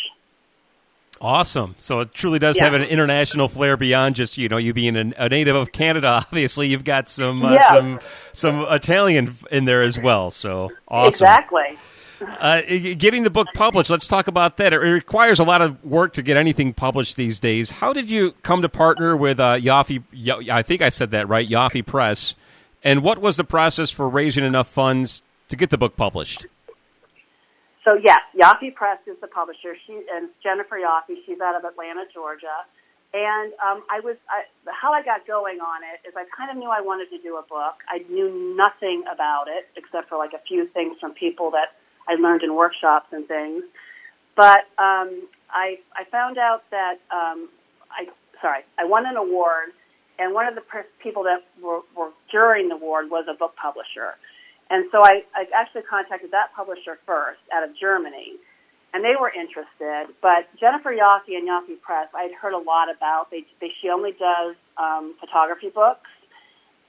Awesome. 1.20 1.74
So 1.76 2.00
it 2.00 2.14
truly 2.14 2.38
does 2.38 2.56
yeah. 2.56 2.64
have 2.64 2.74
an 2.74 2.82
international 2.82 3.48
flair 3.48 3.76
beyond 3.76 4.16
just 4.16 4.38
you 4.38 4.48
know 4.48 4.56
you 4.56 4.72
being 4.72 4.96
a, 4.96 5.12
a 5.18 5.28
native 5.28 5.54
of 5.54 5.70
Canada. 5.70 6.08
Obviously, 6.30 6.68
you've 6.68 6.84
got 6.84 7.08
some 7.08 7.44
uh, 7.44 7.52
yeah. 7.52 7.68
some 7.68 8.00
some 8.32 8.66
Italian 8.70 9.36
in 9.50 9.66
there 9.66 9.82
as 9.82 9.98
well. 9.98 10.30
So 10.30 10.70
awesome. 10.88 11.08
Exactly. 11.08 11.78
Uh, 12.20 12.62
getting 12.98 13.22
the 13.22 13.30
book 13.30 13.48
published, 13.54 13.90
let's 13.90 14.06
talk 14.06 14.26
about 14.26 14.56
that. 14.58 14.72
It 14.72 14.78
requires 14.78 15.38
a 15.38 15.44
lot 15.44 15.62
of 15.62 15.82
work 15.84 16.12
to 16.14 16.22
get 16.22 16.36
anything 16.36 16.74
published 16.74 17.16
these 17.16 17.40
days. 17.40 17.70
How 17.70 17.92
did 17.92 18.10
you 18.10 18.32
come 18.42 18.62
to 18.62 18.68
partner 18.68 19.16
with 19.16 19.40
uh, 19.40 19.56
Yoffy? 19.56 20.02
I 20.50 20.62
think 20.62 20.82
I 20.82 20.90
said 20.90 21.10
that 21.12 21.28
right, 21.28 21.48
Yoffy 21.48 21.84
Press. 21.84 22.34
And 22.82 23.02
what 23.02 23.18
was 23.18 23.36
the 23.36 23.44
process 23.44 23.90
for 23.90 24.08
raising 24.08 24.44
enough 24.44 24.68
funds 24.68 25.22
to 25.48 25.56
get 25.56 25.70
the 25.70 25.78
book 25.78 25.96
published? 25.96 26.46
So 27.84 27.98
yes, 28.02 28.20
Yoffy 28.36 28.74
Press 28.74 28.98
is 29.06 29.16
the 29.20 29.26
publisher. 29.26 29.74
She 29.86 30.02
and 30.14 30.28
Jennifer 30.42 30.76
Yoffy. 30.76 31.16
She's 31.26 31.40
out 31.40 31.56
of 31.56 31.64
Atlanta, 31.64 32.04
Georgia. 32.12 32.64
And 33.12 33.52
um, 33.58 33.82
I 33.90 33.98
was 34.00 34.16
I, 34.28 34.44
how 34.70 34.92
I 34.92 35.02
got 35.02 35.26
going 35.26 35.58
on 35.58 35.82
it 35.82 36.06
is 36.06 36.14
I 36.14 36.24
kind 36.36 36.50
of 36.50 36.56
knew 36.56 36.70
I 36.70 36.80
wanted 36.80 37.10
to 37.10 37.18
do 37.18 37.36
a 37.36 37.42
book. 37.42 37.82
I 37.88 38.04
knew 38.08 38.54
nothing 38.56 39.02
about 39.10 39.48
it 39.48 39.66
except 39.76 40.08
for 40.08 40.16
like 40.16 40.32
a 40.32 40.42
few 40.46 40.68
things 40.68 40.96
from 41.00 41.12
people 41.14 41.50
that 41.50 41.74
I 42.10 42.14
learned 42.14 42.42
in 42.42 42.54
workshops 42.54 43.06
and 43.12 43.26
things. 43.26 43.62
But 44.36 44.66
um, 44.78 45.28
I 45.50 45.78
I 45.94 46.04
found 46.10 46.38
out 46.38 46.62
that 46.70 46.98
um, 47.10 47.48
I 47.90 48.06
sorry 48.42 48.62
I 48.78 48.84
won 48.84 49.06
an 49.06 49.16
award, 49.16 49.70
and 50.18 50.34
one 50.34 50.46
of 50.46 50.54
the 50.54 50.62
per- 50.62 50.86
people 51.02 51.24
that 51.24 51.44
were, 51.62 51.80
were 51.96 52.10
during 52.32 52.68
the 52.68 52.74
award 52.74 53.10
was 53.10 53.26
a 53.30 53.34
book 53.34 53.54
publisher, 53.56 54.16
and 54.70 54.86
so 54.90 55.02
I, 55.04 55.22
I 55.34 55.46
actually 55.54 55.82
contacted 55.82 56.30
that 56.32 56.54
publisher 56.56 56.98
first 57.06 57.40
out 57.52 57.68
of 57.68 57.76
Germany, 57.76 58.38
and 58.94 59.04
they 59.04 59.14
were 59.18 59.30
interested. 59.30 60.14
But 60.22 60.48
Jennifer 60.58 60.90
Yoffy 60.90 61.36
and 61.36 61.46
Yoffy 61.46 61.80
Press, 61.80 62.08
I 62.14 62.22
had 62.22 62.32
heard 62.32 62.54
a 62.54 62.62
lot 62.62 62.88
about. 62.88 63.30
They, 63.30 63.44
they 63.60 63.70
she 63.82 63.90
only 63.90 64.12
does 64.12 64.56
um, 64.78 65.14
photography 65.20 65.70
books 65.70 66.08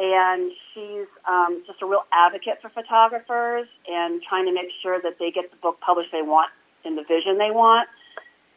and 0.01 0.51
she's 0.73 1.00
um, 1.27 1.63
just 1.67 1.81
a 1.81 1.85
real 1.85 2.03
advocate 2.11 2.61
for 2.61 2.69
photographers 2.69 3.67
and 3.87 4.21
trying 4.27 4.45
to 4.45 4.53
make 4.53 4.69
sure 4.81 5.01
that 5.01 5.19
they 5.19 5.31
get 5.31 5.51
the 5.51 5.57
book 5.57 5.79
published 5.81 6.11
they 6.11 6.21
want 6.21 6.49
in 6.85 6.95
the 6.95 7.03
vision 7.03 7.37
they 7.37 7.51
want. 7.51 7.87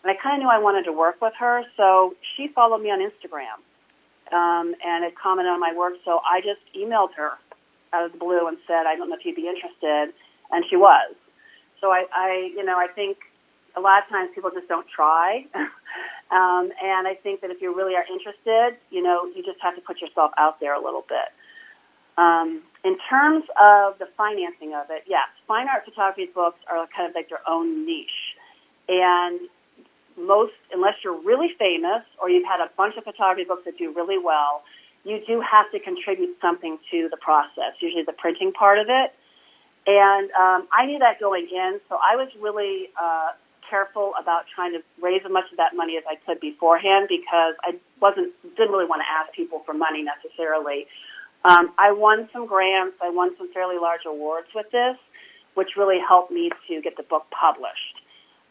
And 0.02 0.10
I 0.10 0.20
kind 0.20 0.36
of 0.36 0.44
knew 0.44 0.50
I 0.50 0.58
wanted 0.58 0.84
to 0.84 0.92
work 0.92 1.20
with 1.20 1.32
her, 1.40 1.62
so 1.76 2.14
she 2.36 2.48
followed 2.48 2.82
me 2.82 2.90
on 2.90 3.00
Instagram. 3.00 3.60
um, 4.32 4.74
and 4.84 5.04
had 5.04 5.14
commented 5.16 5.52
on 5.52 5.60
my 5.60 5.72
work. 5.76 5.94
So 6.04 6.20
I 6.24 6.40
just 6.40 6.60
emailed 6.76 7.12
her 7.16 7.32
out 7.92 8.06
of 8.06 8.12
the 8.12 8.18
blue 8.18 8.48
and 8.48 8.56
said, 8.66 8.86
I 8.86 8.96
don't 8.96 9.08
know 9.10 9.16
if 9.16 9.24
you'd 9.24 9.36
be 9.36 9.48
interested, 9.48 10.14
and 10.50 10.64
she 10.70 10.76
was. 10.76 11.14
So 11.80 11.90
I, 11.90 12.06
I 12.12 12.50
you 12.54 12.64
know, 12.64 12.76
I 12.78 12.88
think 12.94 13.18
a 13.76 13.80
lot 13.80 14.02
of 14.02 14.08
times 14.08 14.30
people 14.34 14.50
just 14.50 14.68
don't 14.68 14.86
try. 14.88 15.44
um, 16.30 16.72
and 16.82 17.06
I 17.06 17.14
think 17.22 17.40
that 17.42 17.50
if 17.50 17.60
you 17.60 17.74
really 17.76 17.94
are 17.94 18.04
interested, 18.10 18.78
you 18.90 19.02
know, 19.02 19.26
you 19.34 19.42
just 19.44 19.60
have 19.62 19.74
to 19.76 19.82
put 19.82 20.00
yourself 20.00 20.32
out 20.38 20.60
there 20.60 20.74
a 20.74 20.82
little 20.82 21.04
bit. 21.08 21.28
Um, 22.16 22.62
in 22.84 22.96
terms 23.08 23.44
of 23.58 23.98
the 23.98 24.06
financing 24.16 24.74
of 24.74 24.86
it, 24.90 25.04
yes, 25.06 25.26
fine 25.48 25.66
art 25.68 25.84
photography 25.84 26.30
books 26.32 26.58
are 26.70 26.86
kind 26.94 27.08
of 27.08 27.14
like 27.14 27.28
their 27.28 27.42
own 27.48 27.86
niche. 27.86 28.36
And 28.88 29.40
most, 30.16 30.52
unless 30.72 30.94
you're 31.02 31.20
really 31.20 31.48
famous 31.58 32.04
or 32.20 32.30
you've 32.30 32.46
had 32.46 32.60
a 32.60 32.70
bunch 32.76 32.96
of 32.96 33.04
photography 33.04 33.44
books 33.44 33.64
that 33.64 33.78
do 33.78 33.92
really 33.92 34.18
well, 34.18 34.62
you 35.04 35.20
do 35.26 35.40
have 35.40 35.70
to 35.72 35.80
contribute 35.80 36.36
something 36.40 36.78
to 36.90 37.08
the 37.10 37.16
process, 37.16 37.74
usually 37.80 38.04
the 38.04 38.12
printing 38.12 38.52
part 38.52 38.78
of 38.78 38.86
it. 38.88 39.12
And 39.86 40.30
um, 40.32 40.68
I 40.72 40.86
knew 40.86 40.98
that 41.00 41.20
going 41.20 41.48
in, 41.52 41.80
so 41.88 41.96
I 41.96 42.16
was 42.16 42.28
really 42.40 42.88
uh, 43.00 43.32
careful 43.68 44.12
about 44.20 44.44
trying 44.54 44.72
to 44.72 44.80
raise 45.00 45.22
as 45.24 45.30
much 45.30 45.44
of 45.50 45.58
that 45.58 45.76
money 45.76 45.96
as 45.96 46.04
I 46.08 46.16
could 46.24 46.40
beforehand 46.40 47.08
because 47.08 47.54
I 47.60 47.76
wasn't 48.00 48.32
didn't 48.56 48.72
really 48.72 48.86
want 48.86 49.02
to 49.02 49.08
ask 49.08 49.34
people 49.34 49.62
for 49.66 49.74
money 49.74 50.02
necessarily. 50.02 50.86
Um, 51.44 51.72
I 51.78 51.92
won 51.92 52.28
some 52.32 52.46
grants. 52.46 52.96
I 53.02 53.10
won 53.10 53.36
some 53.36 53.52
fairly 53.52 53.76
large 53.76 54.00
awards 54.06 54.48
with 54.54 54.66
this, 54.72 54.96
which 55.54 55.76
really 55.76 55.98
helped 56.00 56.30
me 56.32 56.50
to 56.68 56.80
get 56.80 56.96
the 56.96 57.02
book 57.02 57.26
published. 57.30 58.00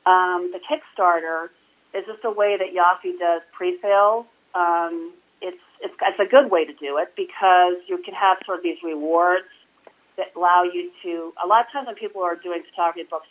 Um, 0.06 0.52
the 0.54 0.60
Kickstarter 0.60 1.48
is 1.94 2.06
just 2.06 2.24
a 2.24 2.32
way 2.32 2.58
that 2.58 2.74
Yahoo 2.74 3.18
does 3.18 3.42
pre-sales. 3.52 4.26
Um, 4.54 5.14
it's, 5.42 5.62
it's 5.82 5.94
it's 6.00 6.20
a 6.20 6.30
good 6.30 6.52
way 6.52 6.66
to 6.66 6.74
do 6.74 6.98
it 6.98 7.14
because 7.18 7.82
you 7.88 7.98
can 8.06 8.14
have 8.14 8.38
sort 8.46 8.60
of 8.60 8.64
these 8.64 8.78
rewards 8.84 9.50
that 10.18 10.28
allow 10.36 10.64
you 10.64 10.92
to. 11.04 11.34
A 11.44 11.48
lot 11.48 11.66
of 11.66 11.72
times 11.72 11.88
when 11.88 11.96
people 11.96 12.22
are 12.22 12.36
doing 12.36 12.64
photography 12.70 13.04
books, 13.10 13.28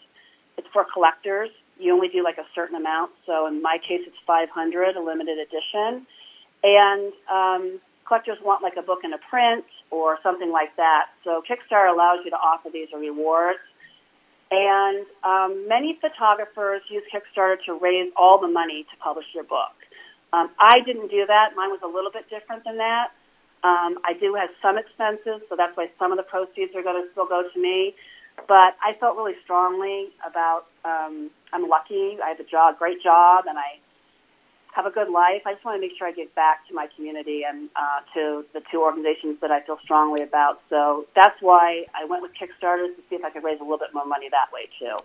it's 0.58 0.66
for 0.72 0.84
collectors. 0.92 1.50
You 1.78 1.94
only 1.94 2.08
do 2.08 2.22
like 2.22 2.38
a 2.38 2.46
certain 2.54 2.76
amount. 2.76 3.12
So 3.26 3.46
in 3.46 3.62
my 3.62 3.78
case, 3.78 4.02
it's 4.06 4.16
500, 4.26 4.96
a 4.96 5.00
limited 5.00 5.38
edition, 5.38 6.06
and 6.62 7.12
um, 7.30 7.80
collectors 8.06 8.38
want 8.42 8.62
like 8.62 8.76
a 8.76 8.82
book 8.82 9.00
in 9.04 9.12
a 9.12 9.18
print 9.30 9.64
or 9.90 10.18
something 10.22 10.50
like 10.50 10.74
that. 10.76 11.06
So 11.24 11.42
Kickstarter 11.48 11.92
allows 11.92 12.20
you 12.24 12.30
to 12.30 12.36
offer 12.36 12.68
these 12.72 12.88
rewards. 12.92 13.60
And 14.50 15.06
um, 15.24 15.66
many 15.68 15.98
photographers 16.00 16.82
use 16.90 17.02
Kickstarter 17.08 17.56
to 17.66 17.78
raise 17.80 18.12
all 18.16 18.38
the 18.38 18.48
money 18.48 18.84
to 18.84 18.96
publish 19.02 19.26
your 19.34 19.44
book. 19.44 19.72
Um, 20.32 20.50
I 20.58 20.80
didn't 20.84 21.10
do 21.10 21.24
that. 21.26 21.56
Mine 21.56 21.70
was 21.70 21.80
a 21.82 21.88
little 21.88 22.10
bit 22.10 22.28
different 22.28 22.64
than 22.64 22.76
that. 22.78 23.12
Um, 23.64 23.98
I 24.04 24.12
do 24.18 24.34
have 24.34 24.50
some 24.60 24.76
expenses, 24.76 25.40
so 25.48 25.56
that's 25.56 25.76
why 25.76 25.88
some 25.98 26.10
of 26.10 26.18
the 26.18 26.24
proceeds 26.24 26.74
are 26.74 26.82
going 26.82 27.00
to 27.00 27.08
still 27.12 27.26
go 27.26 27.44
to 27.48 27.60
me. 27.60 27.94
But 28.48 28.74
I 28.82 28.96
felt 28.98 29.16
really 29.16 29.36
strongly 29.44 30.08
about. 30.26 30.66
Um, 30.84 31.30
I'm 31.52 31.68
lucky. 31.68 32.16
I 32.24 32.30
have 32.30 32.40
a 32.40 32.48
job, 32.48 32.78
great 32.78 33.02
job, 33.02 33.44
and 33.46 33.58
I 33.58 33.78
have 34.72 34.86
a 34.86 34.90
good 34.90 35.10
life. 35.10 35.42
I 35.46 35.52
just 35.52 35.64
want 35.64 35.76
to 35.76 35.80
make 35.80 35.96
sure 35.98 36.08
I 36.08 36.12
give 36.12 36.34
back 36.34 36.66
to 36.68 36.74
my 36.74 36.88
community 36.96 37.42
and 37.46 37.68
uh, 37.76 38.00
to 38.14 38.44
the 38.54 38.62
two 38.70 38.82
organizations 38.82 39.38
that 39.40 39.50
I 39.50 39.60
feel 39.60 39.78
strongly 39.84 40.22
about. 40.22 40.60
So 40.70 41.06
that's 41.14 41.40
why 41.40 41.84
I 41.94 42.06
went 42.06 42.22
with 42.22 42.32
Kickstarter 42.32 42.86
to 42.88 43.02
see 43.08 43.16
if 43.16 43.24
I 43.24 43.30
could 43.30 43.44
raise 43.44 43.60
a 43.60 43.62
little 43.62 43.78
bit 43.78 43.92
more 43.92 44.06
money 44.06 44.28
that 44.30 44.52
way 44.52 44.68
too. 44.78 44.96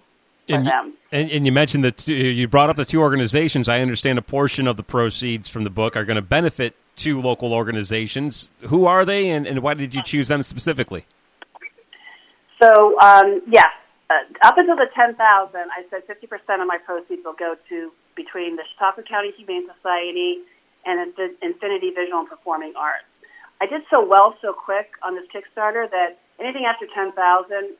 And 0.50 0.66
you, 0.66 0.72
and, 1.12 1.30
and 1.30 1.46
you, 1.46 1.52
mentioned 1.52 1.84
that 1.84 2.08
you 2.08 2.48
brought 2.48 2.70
up 2.70 2.78
the 2.78 2.86
two 2.86 3.02
organizations. 3.02 3.68
I 3.68 3.82
understand 3.82 4.18
a 4.18 4.22
portion 4.22 4.66
of 4.66 4.78
the 4.78 4.84
proceeds 4.84 5.50
from 5.50 5.66
the 5.66 5.70
book 5.70 5.98
are 5.98 6.06
going 6.06 6.16
to 6.16 6.22
benefit 6.22 6.74
two 6.96 7.22
local 7.22 7.54
organizations. 7.54 8.50
Who 8.62 8.86
are 8.86 9.04
they, 9.04 9.30
and, 9.30 9.46
and 9.46 9.60
why 9.60 9.74
did 9.74 9.94
you 9.94 10.02
choose 10.02 10.30
them 10.30 10.42
specifically? 10.44 11.06
So, 12.62 12.98
um, 13.02 13.42
yes, 13.52 13.68
uh, 14.10 14.14
up 14.46 14.58
until 14.58 14.78
the 14.78 14.88
ten 14.96 15.16
thousand, 15.16 15.70
I 15.78 15.84
said 15.90 16.04
fifty 16.08 16.28
percent 16.28 16.62
of 16.62 16.68
my 16.68 16.78
proceeds 16.78 17.26
will 17.26 17.34
go 17.34 17.56
to 17.68 17.92
between 18.18 18.58
the 18.58 18.66
Chautauqua 18.74 19.06
County 19.06 19.32
Humane 19.38 19.70
Society 19.78 20.42
and 20.86 21.14
Infinity 21.42 21.94
Visual 21.94 22.26
and 22.26 22.30
Performing 22.30 22.74
Arts. 22.76 23.06
I 23.62 23.66
did 23.66 23.86
so 23.90 24.02
well 24.02 24.36
so 24.42 24.54
quick 24.54 24.98
on 25.06 25.16
this 25.16 25.26
Kickstarter 25.30 25.90
that 25.90 26.18
anything 26.40 26.66
after 26.66 26.86
10,000, 26.90 27.14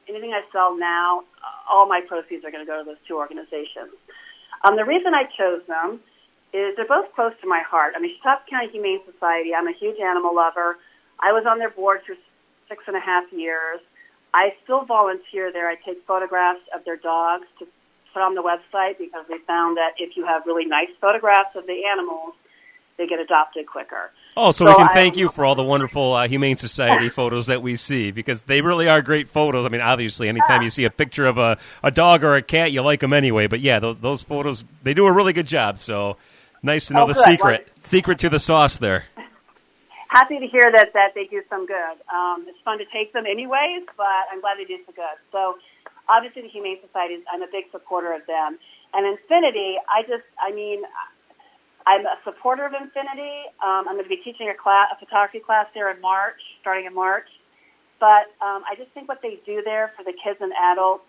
anything 0.08 0.34
I 0.34 0.42
sell 0.54 0.78
now, 0.78 1.26
all 1.70 1.88
my 1.90 2.02
proceeds 2.02 2.46
are 2.46 2.52
going 2.52 2.66
to 2.66 2.70
go 2.70 2.78
to 2.80 2.86
those 2.86 3.02
two 3.08 3.18
organizations. 3.18 3.94
Um, 4.66 4.76
the 4.78 4.86
reason 4.86 5.14
I 5.14 5.26
chose 5.38 5.62
them 5.68 6.00
is 6.54 6.76
they're 6.78 6.90
both 6.90 7.14
close 7.14 7.34
to 7.42 7.48
my 7.48 7.62
heart. 7.62 7.94
I 7.96 8.00
mean, 8.00 8.16
Chautauqua 8.22 8.46
County 8.50 8.70
Humane 8.72 9.02
Society, 9.06 9.54
I'm 9.54 9.68
a 9.68 9.74
huge 9.74 10.00
animal 10.00 10.34
lover. 10.34 10.78
I 11.20 11.34
was 11.34 11.46
on 11.50 11.60
their 11.60 11.70
board 11.70 12.02
for 12.06 12.16
six 12.70 12.84
and 12.88 12.96
a 12.96 13.00
half 13.00 13.26
years. 13.32 13.80
I 14.34 14.54
still 14.64 14.86
volunteer 14.86 15.52
there. 15.52 15.70
I 15.70 15.76
take 15.86 16.06
photographs 16.06 16.62
of 16.74 16.84
their 16.86 16.98
dogs 16.98 17.46
to 17.60 17.68
put 18.14 18.22
on 18.22 18.36
the 18.36 18.42
website 18.42 18.98
because 18.98 19.26
we 19.30 19.40
found 19.48 19.78
that 19.78 19.92
if 19.98 20.18
you 20.18 20.26
have 20.26 20.44
really 20.46 20.66
nice 20.66 20.90
photographs 21.00 21.56
of 21.56 21.66
the 21.68 21.86
animals, 21.92 22.34
they 22.98 23.08
get 23.08 23.20
adopted 23.20 23.68
quicker. 23.68 24.12
Oh, 24.36 24.52
so, 24.52 24.66
so 24.66 24.72
we 24.72 24.76
can 24.76 24.90
thank 24.90 25.16
I, 25.16 25.20
you 25.20 25.30
for 25.30 25.46
all 25.46 25.56
the 25.56 25.64
wonderful 25.64 26.14
uh, 26.14 26.28
Humane 26.28 26.58
Society 26.58 27.10
photos 27.20 27.48
that 27.48 27.62
we 27.62 27.76
see 27.76 28.12
because 28.12 28.42
they 28.42 28.62
really 28.62 28.90
are 28.90 29.02
great 29.02 29.30
photos. 29.30 29.66
I 29.66 29.70
mean, 29.70 29.82
obviously, 29.82 30.30
anytime 30.30 30.62
you 30.62 30.70
see 30.70 30.84
a 30.84 30.90
picture 30.90 31.26
of 31.26 31.38
a, 31.38 31.58
a 31.84 31.92
dog 31.92 32.24
or 32.24 32.36
a 32.36 32.42
cat, 32.42 32.72
you 32.72 32.82
like 32.82 33.00
them 33.00 33.14
anyway. 33.14 33.48
But 33.48 33.62
yeah, 33.62 33.80
those, 33.80 33.98
those 34.00 34.24
photos, 34.24 34.66
they 34.84 34.94
do 34.94 35.06
a 35.06 35.12
really 35.12 35.34
good 35.34 35.48
job. 35.48 35.80
So 35.80 36.18
nice 36.64 36.88
to 36.88 36.94
know 36.94 37.04
oh, 37.04 37.08
the 37.08 37.14
good. 37.14 37.24
secret 37.24 37.68
well, 37.68 37.84
secret 37.84 38.20
to 38.20 38.30
the 38.30 38.40
sauce 38.40 38.78
there. 38.78 39.06
Happy 40.10 40.40
to 40.40 40.48
hear 40.48 40.64
that, 40.74 40.94
that 40.94 41.14
they 41.14 41.26
do 41.26 41.42
some 41.50 41.66
good. 41.66 41.98
Um, 42.14 42.46
it's 42.48 42.58
fun 42.64 42.78
to 42.78 42.86
take 42.94 43.12
them 43.14 43.26
anyways, 43.26 43.84
but 43.98 44.24
I'm 44.32 44.40
glad 44.40 44.58
they 44.58 44.64
do 44.64 44.78
some 44.86 44.96
good. 44.96 45.18
So 45.32 45.58
obviously 46.10 46.42
the 46.42 46.52
Humane 46.52 46.80
Society, 46.84 47.20
is, 47.20 47.24
I'm 47.32 47.44
a 47.44 47.52
big 47.52 47.72
supporter 47.72 48.12
of 48.14 48.26
them. 48.28 48.60
And 48.94 49.06
Infinity, 49.06 49.78
I 49.92 50.04
just, 50.04 50.28
I 50.40 50.52
mean, 50.52 50.84
I'm 51.88 52.04
a 52.04 52.20
supporter 52.24 52.68
of 52.68 52.74
Infinity. 52.76 53.48
Um, 53.64 53.88
I'm 53.88 53.96
going 53.96 54.08
to 54.08 54.12
be 54.12 54.20
teaching 54.24 54.52
a 54.52 54.58
class, 54.58 54.92
a 54.92 54.98
photography 55.00 55.40
class 55.40 55.68
there 55.74 55.88
in 55.92 56.00
March, 56.02 56.40
starting 56.60 56.86
in 56.86 56.96
March. 56.96 57.28
But 58.00 58.30
um, 58.44 58.62
I 58.68 58.76
just 58.78 58.92
think 58.92 59.08
what 59.08 59.24
they 59.24 59.40
do 59.46 59.64
there 59.64 59.92
for 59.96 60.04
the 60.04 60.14
kids 60.14 60.38
and 60.44 60.52
adults 60.54 61.08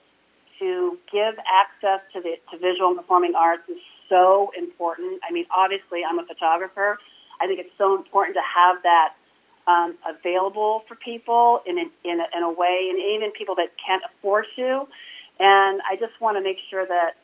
to 0.58 0.98
give 1.12 1.34
access 1.44 2.00
to 2.14 2.22
the 2.22 2.38
to 2.50 2.58
visual 2.58 2.88
and 2.90 2.98
performing 2.98 3.34
arts 3.34 3.62
is 3.68 3.78
so 4.08 4.50
important. 4.56 5.20
I 5.22 5.32
mean, 5.32 5.46
obviously, 5.54 6.02
I'm 6.02 6.18
a 6.18 6.26
photographer. 6.26 6.98
I 7.40 7.46
think 7.46 7.60
it's 7.60 7.74
so 7.78 7.94
important 7.94 8.34
to 8.34 8.42
have 8.42 8.82
that 8.82 9.17
um, 9.68 9.96
available 10.08 10.82
for 10.88 10.96
people 10.96 11.60
in, 11.66 11.78
in, 11.78 11.90
in, 12.04 12.20
a, 12.20 12.26
in 12.36 12.42
a 12.42 12.50
way, 12.50 12.88
and 12.90 12.98
even 12.98 13.30
people 13.36 13.54
that 13.56 13.68
can't 13.76 14.02
afford 14.08 14.46
to. 14.56 14.88
And 15.38 15.80
I 15.84 15.94
just 16.00 16.18
want 16.20 16.36
to 16.38 16.42
make 16.42 16.56
sure 16.70 16.86
that 16.86 17.14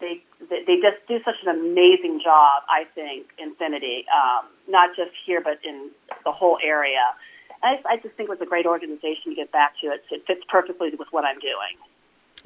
they 0.00 0.20
they 0.50 0.76
just 0.84 1.00
do 1.08 1.16
such 1.24 1.40
an 1.46 1.48
amazing 1.48 2.20
job. 2.22 2.64
I 2.68 2.84
think 2.94 3.32
Infinity, 3.38 4.04
um, 4.12 4.44
not 4.68 4.90
just 4.94 5.12
here 5.24 5.40
but 5.40 5.56
in 5.64 5.90
the 6.24 6.32
whole 6.32 6.58
area. 6.62 7.00
I, 7.62 7.80
I 7.88 7.96
just 7.96 8.14
think 8.16 8.28
it 8.28 8.34
was 8.36 8.42
a 8.42 8.50
great 8.50 8.66
organization 8.66 9.32
to 9.32 9.34
get 9.34 9.50
back 9.50 9.72
to. 9.80 9.88
It, 9.88 10.04
it 10.10 10.26
fits 10.26 10.42
perfectly 10.48 10.90
with 10.98 11.08
what 11.10 11.24
I'm 11.24 11.40
doing. 11.40 11.80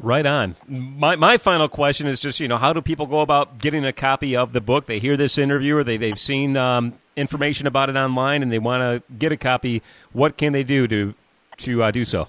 Right 0.02 0.24
on. 0.24 0.56
My 0.66 1.14
my 1.16 1.36
final 1.36 1.68
question 1.68 2.06
is 2.06 2.20
just 2.20 2.40
you 2.40 2.48
know 2.48 2.56
how 2.56 2.72
do 2.72 2.80
people 2.80 3.04
go 3.04 3.20
about 3.20 3.58
getting 3.58 3.84
a 3.84 3.92
copy 3.92 4.34
of 4.34 4.54
the 4.54 4.62
book? 4.62 4.86
They 4.86 4.98
hear 4.98 5.14
this 5.14 5.36
interview 5.36 5.76
or 5.76 5.84
they 5.84 5.98
they've 5.98 6.18
seen 6.18 6.56
um, 6.56 6.94
information 7.16 7.66
about 7.66 7.90
it 7.90 7.96
online 7.96 8.42
and 8.42 8.50
they 8.50 8.58
want 8.58 8.80
to 8.80 9.02
get 9.14 9.30
a 9.30 9.36
copy. 9.36 9.82
What 10.12 10.38
can 10.38 10.54
they 10.54 10.62
do 10.62 10.88
to 10.88 11.12
to 11.58 11.82
uh, 11.82 11.90
do 11.90 12.06
so? 12.06 12.28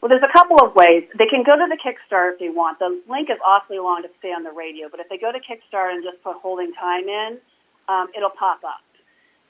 Well, 0.00 0.10
there's 0.10 0.22
a 0.22 0.30
couple 0.32 0.62
of 0.62 0.76
ways. 0.76 1.02
They 1.18 1.26
can 1.26 1.42
go 1.42 1.56
to 1.56 1.66
the 1.66 1.76
Kickstarter 1.80 2.34
if 2.34 2.38
they 2.38 2.50
want. 2.50 2.78
The 2.78 3.02
link 3.10 3.30
is 3.30 3.38
awfully 3.44 3.80
long 3.80 4.02
to 4.02 4.08
stay 4.20 4.28
on 4.28 4.44
the 4.44 4.52
radio, 4.52 4.88
but 4.88 5.00
if 5.00 5.08
they 5.08 5.18
go 5.18 5.32
to 5.32 5.40
Kickstarter 5.40 5.90
and 5.90 6.04
just 6.04 6.22
put 6.22 6.36
holding 6.36 6.72
time 6.74 7.08
in, 7.08 7.38
um, 7.88 8.06
it'll 8.16 8.30
pop 8.30 8.62
up. 8.62 8.84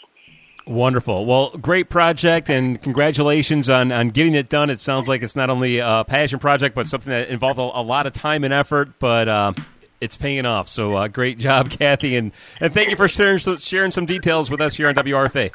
Wonderful. 0.67 1.25
Well, 1.25 1.49
great 1.57 1.89
project, 1.89 2.49
and 2.49 2.79
congratulations 2.79 3.69
on, 3.69 3.91
on 3.91 4.09
getting 4.09 4.35
it 4.35 4.49
done. 4.49 4.69
It 4.69 4.79
sounds 4.79 5.07
like 5.07 5.23
it's 5.23 5.35
not 5.35 5.49
only 5.49 5.79
a 5.79 6.03
passion 6.07 6.37
project, 6.37 6.75
but 6.75 6.85
something 6.85 7.09
that 7.09 7.29
involved 7.29 7.59
a, 7.59 7.63
a 7.63 7.81
lot 7.81 8.05
of 8.05 8.13
time 8.13 8.43
and 8.43 8.53
effort, 8.53 8.99
but 8.99 9.27
uh, 9.27 9.53
it's 10.01 10.17
paying 10.17 10.45
off. 10.45 10.67
So 10.69 10.95
uh, 10.95 11.07
great 11.07 11.37
job, 11.37 11.69
Cathy, 11.79 12.15
and, 12.15 12.31
and 12.59 12.73
thank 12.73 12.89
you 12.89 12.95
for 12.95 13.07
sharing, 13.07 13.39
sharing 13.57 13.91
some 13.91 14.05
details 14.05 14.49
with 14.49 14.61
us 14.61 14.75
here 14.75 14.87
on 14.87 14.95
WRFA. 14.95 15.51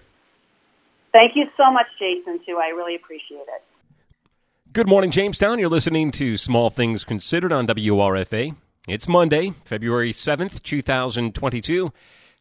Thank 1.13 1.37
you 1.37 1.47
so 1.57 1.71
much, 1.71 1.87
Jason, 1.99 2.41
too. 2.45 2.59
I 2.63 2.69
really 2.69 2.97
appreciate 2.97 3.39
it. 3.39 3.63
Good 4.73 4.89
morning, 4.89 5.13
Jamestown. 5.13 5.61
You're 5.61 5.69
listening 5.69 6.11
to 6.13 6.37
Small 6.37 6.71
Things 6.71 7.05
Considered 7.05 7.53
on 7.53 7.69
WRFA. 7.69 8.57
It's 8.89 9.07
Monday, 9.07 9.55
February 9.65 10.13
7th, 10.13 10.63
2022. 10.63 11.93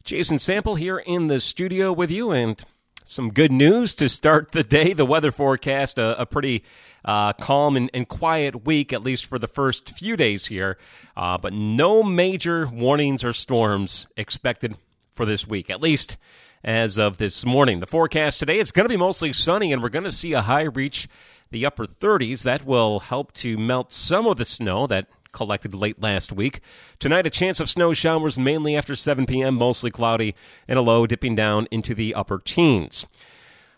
Jason 0.02 0.38
Sample 0.38 0.74
here 0.74 0.98
in 0.98 1.28
the 1.28 1.40
studio 1.40 1.92
with 1.92 2.10
you, 2.10 2.32
and 2.32 2.62
some 3.04 3.30
good 3.30 3.52
news 3.52 3.94
to 3.96 4.08
start 4.08 4.52
the 4.52 4.64
day. 4.64 4.94
The 4.94 5.04
weather 5.04 5.30
forecast, 5.30 5.98
a, 5.98 6.20
a 6.20 6.26
pretty 6.26 6.64
uh, 7.04 7.34
calm 7.34 7.76
and, 7.76 7.90
and, 7.92 8.08
quiet 8.08 8.64
week, 8.64 8.92
at 8.92 9.02
least 9.02 9.26
for 9.26 9.38
the 9.38 9.46
first 9.46 9.90
few 9.90 10.16
days 10.16 10.46
here, 10.46 10.78
uh, 11.16 11.36
but 11.36 11.52
no 11.52 12.02
major 12.02 12.66
warnings 12.66 13.22
or 13.22 13.34
storms 13.34 14.06
expected 14.16 14.76
for 15.12 15.26
this 15.26 15.46
week, 15.46 15.68
at 15.68 15.82
least 15.82 16.16
as 16.64 16.98
of 16.98 17.18
this 17.18 17.44
morning. 17.44 17.80
The 17.80 17.86
forecast 17.86 18.38
today, 18.38 18.58
it's 18.58 18.70
going 18.70 18.86
to 18.86 18.88
be 18.88 18.96
mostly 18.96 19.34
sunny, 19.34 19.70
and 19.70 19.82
we're 19.82 19.90
going 19.90 20.04
to 20.04 20.12
see 20.12 20.32
a 20.32 20.40
high 20.40 20.62
reach 20.62 21.06
the 21.50 21.66
upper 21.66 21.84
30s. 21.84 22.42
That 22.42 22.64
will 22.64 23.00
help 23.00 23.32
to 23.34 23.58
melt 23.58 23.92
some 23.92 24.26
of 24.26 24.38
the 24.38 24.46
snow 24.46 24.86
that 24.86 25.08
collected 25.34 25.74
late 25.74 26.00
last 26.00 26.32
week. 26.32 26.60
Tonight, 26.98 27.26
a 27.26 27.30
chance 27.30 27.60
of 27.60 27.68
snow 27.68 27.92
showers 27.92 28.38
mainly 28.38 28.74
after 28.74 28.94
7 28.94 29.26
p.m., 29.26 29.56
mostly 29.56 29.90
cloudy, 29.90 30.34
and 30.66 30.78
a 30.78 30.82
low 30.82 31.06
dipping 31.06 31.34
down 31.34 31.68
into 31.70 31.94
the 31.94 32.14
upper 32.14 32.38
teens. 32.38 33.04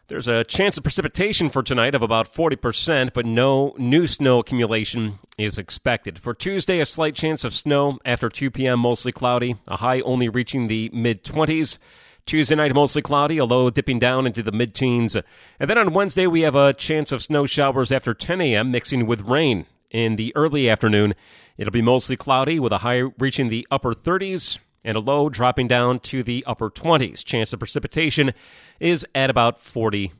There's 0.09 0.29
a 0.29 0.45
chance 0.45 0.77
of 0.77 0.85
precipitation 0.85 1.51
for 1.51 1.65
tonight 1.65 1.97
of 1.97 2.03
about 2.03 2.33
40%, 2.33 3.13
but 3.13 3.27
no 3.27 3.75
new 3.77 4.07
snow 4.07 4.39
accumulation 4.39 5.19
is 5.37 5.59
expected. 5.59 6.21
For 6.21 6.33
Tuesday, 6.33 6.79
a 6.79 6.87
slight 6.87 7.17
chance 7.17 7.43
of 7.43 7.53
snow 7.53 7.99
after 8.05 8.29
2 8.29 8.53
p.m., 8.53 8.79
mostly 8.79 9.11
cloudy, 9.11 9.57
a 9.67 9.79
high 9.79 9.99
only 10.03 10.29
reaching 10.29 10.69
the 10.69 10.91
mid 10.93 11.25
20s. 11.25 11.79
Tuesday 12.25 12.55
night, 12.55 12.73
mostly 12.73 13.03
cloudy, 13.03 13.39
a 13.39 13.45
low 13.45 13.69
dipping 13.69 13.99
down 13.99 14.27
into 14.27 14.45
the 14.45 14.53
mid 14.53 14.75
teens. 14.75 15.17
And 15.59 15.69
then 15.69 15.79
on 15.79 15.93
Wednesday, 15.93 16.29
we 16.29 16.43
have 16.43 16.55
a 16.55 16.73
chance 16.73 17.11
of 17.11 17.23
snow 17.23 17.45
showers 17.45 17.91
after 17.91 18.15
10 18.15 18.41
a.m., 18.41 18.71
mixing 18.71 19.07
with 19.07 19.23
rain 19.23 19.67
in 19.91 20.17
the 20.17 20.35
early 20.37 20.69
afternoon. 20.69 21.15
It'll 21.57 21.73
be 21.73 21.83
mostly 21.83 22.17
cloudy 22.17 22.59
with 22.59 22.73
a 22.73 22.79
high 22.79 23.03
reaching 23.19 23.49
the 23.49 23.67
upper 23.71 23.95
30s 23.95 24.59
and 24.85 24.97
a 24.97 25.01
low 25.01 25.29
dropping 25.29 25.67
down 25.67 25.99
to 25.99 26.23
the 26.23 26.45
upper 26.47 26.71
20s. 26.71 27.25
Chance 27.25 27.53
of 27.53 27.59
precipitation 27.59 28.33
is 28.79 29.05
at 29.15 29.31
about 29.31 29.59
40% 29.59 30.13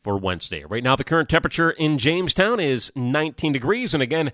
for 0.00 0.16
Wednesday. 0.16 0.64
Right 0.64 0.82
now, 0.82 0.96
the 0.96 1.04
current 1.04 1.28
temperature 1.28 1.70
in 1.70 1.98
Jamestown 1.98 2.58
is 2.58 2.90
19 2.96 3.52
degrees, 3.52 3.92
and 3.92 4.02
again, 4.02 4.32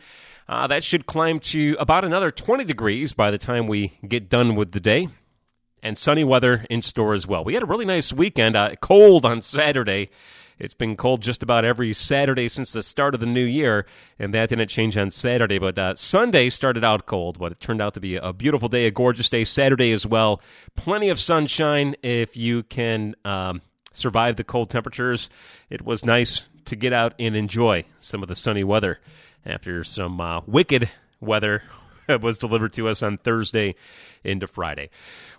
uh, 0.49 0.67
that 0.69 0.85
should 0.85 1.07
climb 1.07 1.41
to 1.41 1.77
about 1.81 2.05
another 2.05 2.31
20 2.31 2.65
degrees 2.65 3.13
by 3.13 3.31
the 3.31 3.39
time 3.39 3.67
we 3.67 3.99
get 4.07 4.29
done 4.29 4.55
with 4.55 4.73
the 4.73 4.81
day 4.81 5.09
and 5.83 5.99
sunny 5.99 6.25
weather 6.25 6.65
in 6.71 6.83
store 6.83 7.15
as 7.15 7.27
well. 7.27 7.45
We 7.45 7.55
had 7.55 7.63
a 7.63 7.67
really 7.67 7.85
nice 7.85 8.13
weekend, 8.13 8.57
uh, 8.57 8.77
cold 8.81 9.25
on 9.25 9.43
Saturday. 9.43 10.11
It's 10.59 10.75
been 10.75 10.97
cold 10.97 11.23
just 11.23 11.43
about 11.43 11.65
every 11.65 11.95
Saturday 11.95 12.49
since 12.49 12.73
the 12.73 12.83
start 12.83 13.15
of 13.15 13.21
the 13.21 13.27
new 13.27 13.45
year, 13.45 13.87
and 14.19 14.35
that 14.35 14.49
didn't 14.49 14.69
change 14.69 14.97
on 14.97 15.11
Saturday. 15.11 15.59
But 15.59 15.79
uh, 15.79 15.95
Sunday 15.95 16.51
started 16.51 16.85
out 16.85 17.07
cold, 17.07 17.39
but 17.39 17.53
it 17.53 17.61
turned 17.61 17.81
out 17.81 17.95
to 17.95 18.01
be 18.01 18.17
a 18.17 18.33
beautiful 18.33 18.69
day, 18.69 18.87
a 18.87 18.91
gorgeous 18.91 19.31
day. 19.31 19.45
Saturday 19.45 19.93
as 19.93 20.07
well. 20.07 20.41
Plenty 20.75 21.09
of 21.09 21.21
sunshine 21.21 21.95
if 22.03 22.37
you 22.37 22.65
can 22.65 23.15
um, 23.25 23.63
survive 23.93 24.37
the 24.37 24.45
cold 24.45 24.71
temperatures. 24.71 25.31
It 25.71 25.83
was 25.83 26.05
nice 26.05 26.45
to 26.65 26.77
get 26.77 26.93
out 26.93 27.15
and 27.19 27.37
enjoy 27.37 27.85
some 27.99 28.23
of 28.23 28.29
the 28.29 28.37
sunny 28.37 28.65
weather 28.65 28.99
after 29.47 29.85
some 29.85 30.21
uh, 30.21 30.41
wicked 30.47 30.91
weather 31.21 31.63
was 32.21 32.39
delivered 32.39 32.73
to 32.75 32.89
us 32.89 33.03
on 33.03 33.19
Thursday 33.19 33.75
into 34.25 34.47
Friday. 34.47 34.91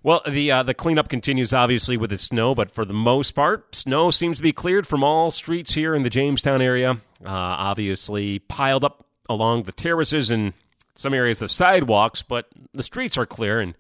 Well, 0.04 0.22
the 0.28 0.52
uh, 0.52 0.64
the 0.64 0.74
cleanup 0.74 1.10
continues 1.10 1.54
obviously 1.54 1.98
with 1.98 2.10
the 2.10 2.18
snow, 2.18 2.56
but 2.56 2.72
for 2.72 2.86
the 2.86 2.94
most 2.94 3.32
part, 3.32 3.76
snow 3.76 4.12
seems 4.12 4.38
to 4.38 4.44
be 4.44 4.54
cleared 4.54 4.88
from 4.88 5.04
all 5.04 5.32
streets 5.32 5.74
here 5.74 5.96
in 5.96 6.04
the 6.04 6.10
Jamestown 6.10 6.62
area. 6.62 6.92
Uh, 7.24 7.28
obviously, 7.28 8.40
piled 8.40 8.84
up 8.84 9.06
along 9.28 9.64
the 9.64 9.72
terraces 9.72 10.32
and 10.32 10.54
some 10.96 11.14
areas 11.14 11.42
of 11.42 11.52
sidewalks, 11.52 12.22
but 12.22 12.48
the 12.74 12.84
streets 12.84 13.18
are 13.18 13.26
clear, 13.26 13.60
and 13.60 13.76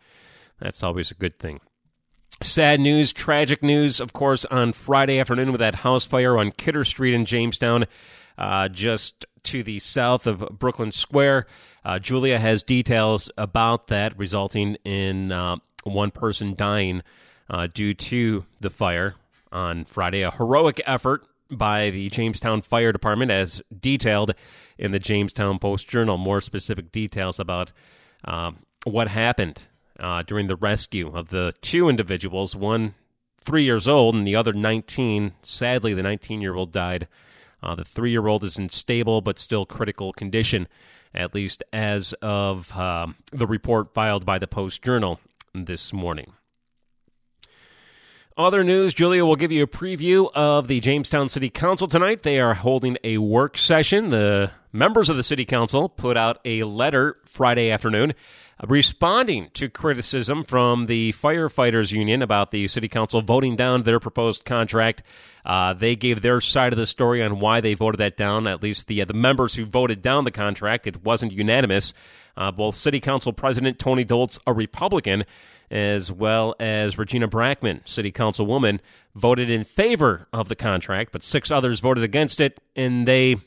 that's 0.59 0.83
always 0.83 1.11
a 1.11 1.15
good 1.15 1.37
thing. 1.37 1.59
Sad 2.41 2.79
news, 2.79 3.11
tragic 3.11 3.61
news, 3.61 3.99
of 3.99 4.13
course, 4.13 4.45
on 4.45 4.71
Friday 4.71 5.19
afternoon 5.19 5.51
with 5.51 5.59
that 5.59 5.75
house 5.75 6.05
fire 6.05 6.37
on 6.37 6.51
Kidder 6.51 6.85
Street 6.85 7.13
in 7.13 7.25
Jamestown, 7.25 7.85
uh, 8.39 8.69
just 8.69 9.25
to 9.43 9.61
the 9.61 9.79
south 9.79 10.25
of 10.25 10.39
Brooklyn 10.57 10.91
Square. 10.91 11.45
Uh, 11.85 11.99
Julia 11.99 12.39
has 12.39 12.63
details 12.63 13.29
about 13.37 13.87
that, 13.87 14.17
resulting 14.17 14.75
in 14.83 15.31
uh, 15.31 15.57
one 15.83 16.09
person 16.09 16.55
dying 16.55 17.03
uh, 17.49 17.67
due 17.71 17.93
to 17.93 18.45
the 18.59 18.69
fire 18.69 19.15
on 19.51 19.85
Friday. 19.85 20.21
A 20.21 20.31
heroic 20.31 20.81
effort 20.85 21.25
by 21.51 21.89
the 21.89 22.09
Jamestown 22.09 22.61
Fire 22.61 22.91
Department, 22.91 23.31
as 23.31 23.61
detailed 23.77 24.33
in 24.77 24.91
the 24.91 24.99
Jamestown 24.99 25.59
Post 25.59 25.87
Journal. 25.87 26.17
More 26.17 26.41
specific 26.41 26.91
details 26.91 27.39
about 27.39 27.71
uh, 28.23 28.51
what 28.85 29.09
happened 29.09 29.61
uh, 29.99 30.23
during 30.23 30.47
the 30.47 30.55
rescue 30.55 31.13
of 31.13 31.29
the 31.29 31.51
two 31.61 31.89
individuals, 31.89 32.55
one 32.55 32.93
three 33.43 33.63
years 33.63 33.87
old 33.87 34.15
and 34.15 34.27
the 34.27 34.35
other 34.35 34.53
19. 34.53 35.33
Sadly, 35.41 35.93
the 35.93 36.03
19 36.03 36.41
year 36.41 36.55
old 36.55 36.71
died. 36.71 37.07
Uh, 37.61 37.75
the 37.75 37.83
three 37.83 38.11
year 38.11 38.27
old 38.27 38.43
is 38.43 38.57
in 38.57 38.69
stable 38.69 39.21
but 39.21 39.37
still 39.37 39.65
critical 39.65 40.13
condition 40.13 40.67
at 41.13 41.33
least 41.33 41.63
as 41.73 42.13
of 42.21 42.75
um, 42.77 43.15
the 43.31 43.47
report 43.47 43.93
filed 43.93 44.25
by 44.25 44.39
the 44.39 44.47
Post 44.47 44.81
Journal 44.81 45.19
this 45.53 45.91
morning. 45.91 46.33
Other 48.37 48.63
news 48.63 48.93
Julia 48.93 49.25
will 49.25 49.35
give 49.35 49.51
you 49.51 49.63
a 49.63 49.67
preview 49.67 50.29
of 50.33 50.67
the 50.67 50.79
Jamestown 50.79 51.27
City 51.27 51.49
Council 51.49 51.87
tonight. 51.87 52.23
They 52.23 52.39
are 52.39 52.53
holding 52.53 52.97
a 53.03 53.17
work 53.17 53.57
session. 53.57 54.11
The 54.11 54.51
members 54.71 55.09
of 55.09 55.17
the 55.17 55.23
City 55.23 55.43
Council 55.43 55.89
put 55.89 56.15
out 56.15 56.39
a 56.45 56.63
letter 56.63 57.17
Friday 57.25 57.69
afternoon 57.69 58.13
responding 58.67 59.49
to 59.53 59.69
criticism 59.69 60.43
from 60.43 60.87
the 60.87 61.13
firefighters 61.13 61.91
union 61.91 62.21
about 62.21 62.51
the 62.51 62.67
city 62.67 62.87
council 62.87 63.21
voting 63.21 63.55
down 63.55 63.83
their 63.83 63.99
proposed 63.99 64.43
contract. 64.43 65.01
Uh, 65.45 65.73
they 65.73 65.95
gave 65.95 66.21
their 66.21 66.41
side 66.41 66.73
of 66.73 66.77
the 66.77 66.85
story 66.85 67.23
on 67.23 67.39
why 67.39 67.61
they 67.61 67.73
voted 67.73 67.99
that 67.99 68.17
down. 68.17 68.47
At 68.47 68.61
least 68.61 68.87
the 68.87 69.01
uh, 69.01 69.05
the 69.05 69.13
members 69.13 69.55
who 69.55 69.65
voted 69.65 70.01
down 70.01 70.25
the 70.25 70.31
contract, 70.31 70.87
it 70.87 71.03
wasn't 71.03 71.31
unanimous. 71.31 71.93
Uh, 72.35 72.51
both 72.51 72.75
City 72.75 72.99
Council 72.99 73.33
President 73.33 73.79
Tony 73.79 74.03
Dolce, 74.03 74.39
a 74.45 74.53
Republican, 74.53 75.25
as 75.71 76.11
well 76.11 76.55
as 76.59 76.97
Regina 76.97 77.27
Brackman, 77.27 77.87
City 77.87 78.11
Councilwoman, 78.11 78.79
voted 79.15 79.49
in 79.49 79.63
favor 79.63 80.27
of 80.33 80.49
the 80.49 80.55
contract, 80.55 81.11
but 81.11 81.23
six 81.23 81.51
others 81.51 81.79
voted 81.79 82.03
against 82.03 82.41
it, 82.41 82.59
and 82.75 83.07
they 83.07 83.37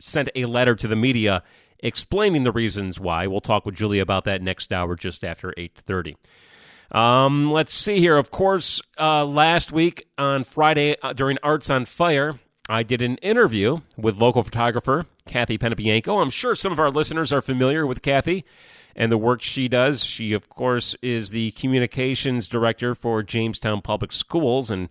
sent 0.00 0.28
a 0.34 0.44
letter 0.46 0.74
to 0.74 0.88
the 0.88 0.96
media 0.96 1.42
explaining 1.86 2.44
the 2.44 2.52
reasons 2.52 2.98
why. 2.98 3.26
We'll 3.26 3.40
talk 3.40 3.64
with 3.64 3.76
Julie 3.76 4.00
about 4.00 4.24
that 4.24 4.42
next 4.42 4.72
hour, 4.72 4.96
just 4.96 5.24
after 5.24 5.54
eight 5.56 5.76
thirty. 5.76 6.16
Um, 6.92 7.50
let's 7.50 7.74
see 7.74 7.98
here. 7.98 8.16
Of 8.16 8.30
course, 8.30 8.80
uh, 8.98 9.24
last 9.24 9.72
week 9.72 10.06
on 10.18 10.44
Friday 10.44 10.96
uh, 11.02 11.12
during 11.12 11.38
Arts 11.42 11.68
on 11.68 11.84
Fire, 11.84 12.38
I 12.68 12.82
did 12.82 13.02
an 13.02 13.16
interview 13.18 13.80
with 13.96 14.18
local 14.18 14.42
photographer 14.42 15.06
Cathy 15.26 15.58
Panebianco. 15.58 16.22
I'm 16.22 16.30
sure 16.30 16.54
some 16.54 16.72
of 16.72 16.78
our 16.78 16.90
listeners 16.90 17.32
are 17.32 17.42
familiar 17.42 17.86
with 17.86 18.02
Cathy 18.02 18.44
and 18.94 19.10
the 19.12 19.18
work 19.18 19.42
she 19.42 19.68
does. 19.68 20.04
She, 20.04 20.32
of 20.32 20.48
course, 20.48 20.96
is 21.02 21.30
the 21.30 21.50
communications 21.52 22.48
director 22.48 22.94
for 22.94 23.22
Jamestown 23.22 23.82
Public 23.82 24.12
Schools 24.12 24.70
and 24.70 24.88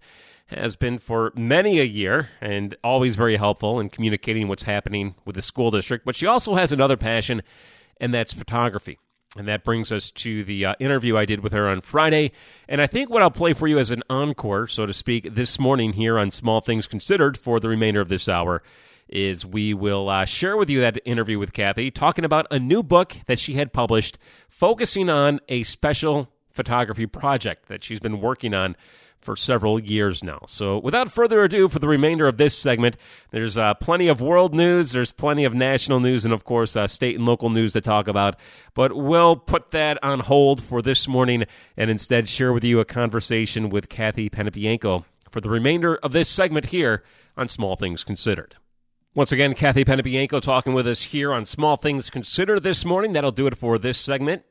has 0.47 0.75
been 0.75 0.99
for 0.99 1.31
many 1.35 1.79
a 1.79 1.83
year 1.83 2.29
and 2.39 2.75
always 2.83 3.15
very 3.15 3.37
helpful 3.37 3.79
in 3.79 3.89
communicating 3.89 4.47
what's 4.47 4.63
happening 4.63 5.15
with 5.25 5.35
the 5.35 5.41
school 5.41 5.71
district. 5.71 6.05
But 6.05 6.15
she 6.15 6.27
also 6.27 6.55
has 6.55 6.71
another 6.71 6.97
passion, 6.97 7.41
and 7.99 8.13
that's 8.13 8.33
photography. 8.33 8.99
And 9.37 9.47
that 9.47 9.65
brings 9.65 9.91
us 9.91 10.11
to 10.11 10.43
the 10.45 10.65
uh, 10.65 10.75
interview 10.79 11.17
I 11.17 11.25
did 11.25 11.41
with 11.41 11.51
her 11.51 11.67
on 11.67 11.81
Friday. 11.81 12.31
And 12.69 12.79
I 12.79 12.87
think 12.87 13.09
what 13.09 13.21
I'll 13.21 13.31
play 13.31 13.53
for 13.53 13.67
you 13.67 13.79
as 13.79 13.91
an 13.91 14.03
encore, 14.09 14.67
so 14.67 14.85
to 14.85 14.93
speak, 14.93 15.35
this 15.35 15.59
morning 15.59 15.93
here 15.93 16.17
on 16.17 16.31
Small 16.31 16.61
Things 16.61 16.87
Considered 16.87 17.37
for 17.37 17.59
the 17.59 17.67
remainder 17.67 17.99
of 17.99 18.07
this 18.07 18.29
hour 18.29 18.63
is 19.07 19.45
we 19.45 19.73
will 19.73 20.09
uh, 20.09 20.25
share 20.25 20.57
with 20.57 20.69
you 20.69 20.79
that 20.79 20.99
interview 21.05 21.37
with 21.37 21.53
Cathy, 21.53 21.91
talking 21.91 22.25
about 22.25 22.47
a 22.49 22.57
new 22.57 22.81
book 22.81 23.17
that 23.27 23.37
she 23.37 23.53
had 23.53 23.73
published, 23.73 24.17
focusing 24.47 25.09
on 25.09 25.39
a 25.49 25.63
special 25.63 26.31
photography 26.49 27.05
project 27.05 27.67
that 27.67 27.83
she's 27.83 27.99
been 27.99 28.21
working 28.21 28.53
on 28.53 28.75
for 29.25 29.35
several 29.35 29.81
years 29.81 30.23
now. 30.23 30.39
So, 30.47 30.77
without 30.77 31.11
further 31.11 31.43
ado, 31.43 31.67
for 31.67 31.79
the 31.79 31.87
remainder 31.87 32.27
of 32.27 32.37
this 32.37 32.55
segment, 32.55 32.95
there's 33.31 33.57
uh, 33.57 33.73
plenty 33.73 34.07
of 34.07 34.21
world 34.21 34.53
news, 34.53 34.91
there's 34.91 35.11
plenty 35.11 35.43
of 35.43 35.53
national 35.53 35.99
news, 35.99 36.23
and 36.23 36.33
of 36.33 36.43
course, 36.43 36.75
uh, 36.75 36.87
state 36.87 37.15
and 37.15 37.25
local 37.25 37.49
news 37.49 37.73
to 37.73 37.81
talk 37.81 38.07
about. 38.07 38.37
But 38.75 38.95
we'll 38.95 39.35
put 39.35 39.71
that 39.71 39.97
on 40.03 40.21
hold 40.21 40.63
for 40.63 40.81
this 40.81 41.07
morning 41.07 41.45
and 41.75 41.89
instead 41.89 42.29
share 42.29 42.53
with 42.53 42.63
you 42.63 42.79
a 42.79 42.85
conversation 42.85 43.69
with 43.69 43.89
Cathy 43.89 44.29
Panebianco 44.29 45.03
for 45.29 45.41
the 45.41 45.49
remainder 45.49 45.95
of 45.97 46.11
this 46.11 46.29
segment 46.29 46.67
here 46.67 47.03
on 47.35 47.49
Small 47.49 47.75
Things 47.75 48.03
Considered. 48.03 48.55
Once 49.15 49.31
again, 49.31 49.53
Cathy 49.53 49.83
Panebianco 49.83 50.41
talking 50.41 50.73
with 50.73 50.85
us 50.87 51.01
here 51.01 51.33
on 51.33 51.45
Small 51.45 51.77
Things 51.77 52.09
Considered 52.09 52.63
this 52.63 52.85
morning. 52.85 53.13
That'll 53.13 53.31
do 53.31 53.47
it 53.47 53.57
for 53.57 53.79
this 53.79 53.97
segment. 53.97 54.43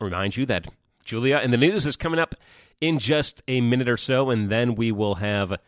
Remind 0.00 0.36
you 0.36 0.46
that 0.46 0.68
Julia 1.04 1.38
in 1.38 1.50
the 1.50 1.56
news 1.56 1.84
is 1.84 1.96
coming 1.96 2.18
up 2.18 2.34
in 2.80 2.98
just 2.98 3.42
a 3.48 3.60
minute 3.60 3.88
or 3.88 3.96
so, 3.96 4.30
and 4.30 4.50
then 4.50 4.74
we 4.74 4.92
will 4.92 5.16
have 5.16 5.58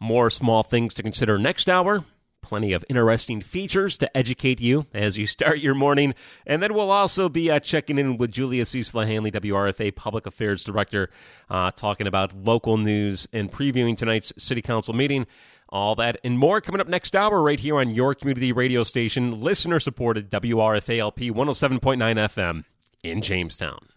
more 0.00 0.30
small 0.30 0.62
things 0.62 0.94
to 0.94 1.02
consider 1.02 1.38
next 1.38 1.68
hour. 1.68 2.04
Plenty 2.40 2.72
of 2.72 2.84
interesting 2.88 3.42
features 3.42 3.98
to 3.98 4.16
educate 4.16 4.60
you 4.60 4.86
as 4.94 5.18
you 5.18 5.26
start 5.26 5.58
your 5.58 5.74
morning. 5.74 6.14
And 6.46 6.62
then 6.62 6.72
we'll 6.72 6.90
also 6.90 7.28
be 7.28 7.50
uh, 7.50 7.60
checking 7.60 7.98
in 7.98 8.16
with 8.16 8.30
Julia 8.30 8.64
Cecila 8.64 9.06
Hanley, 9.06 9.30
WRFA 9.30 9.94
Public 9.94 10.24
Affairs 10.24 10.64
Director, 10.64 11.10
uh, 11.50 11.72
talking 11.72 12.06
about 12.06 12.34
local 12.34 12.78
news 12.78 13.28
and 13.32 13.52
previewing 13.52 13.98
tonight's 13.98 14.32
City 14.38 14.62
Council 14.62 14.94
meeting. 14.94 15.26
All 15.68 15.94
that 15.96 16.16
and 16.24 16.38
more 16.38 16.62
coming 16.62 16.80
up 16.80 16.88
next 16.88 17.14
hour 17.14 17.42
right 17.42 17.60
here 17.60 17.76
on 17.76 17.90
your 17.90 18.14
community 18.14 18.52
radio 18.52 18.82
station, 18.82 19.42
listener 19.42 19.78
supported 19.78 20.30
WRFA 20.30 20.98
LP 20.98 21.30
107.9 21.30 21.98
FM 21.98 22.64
in 23.02 23.20
Jamestown. 23.20 23.88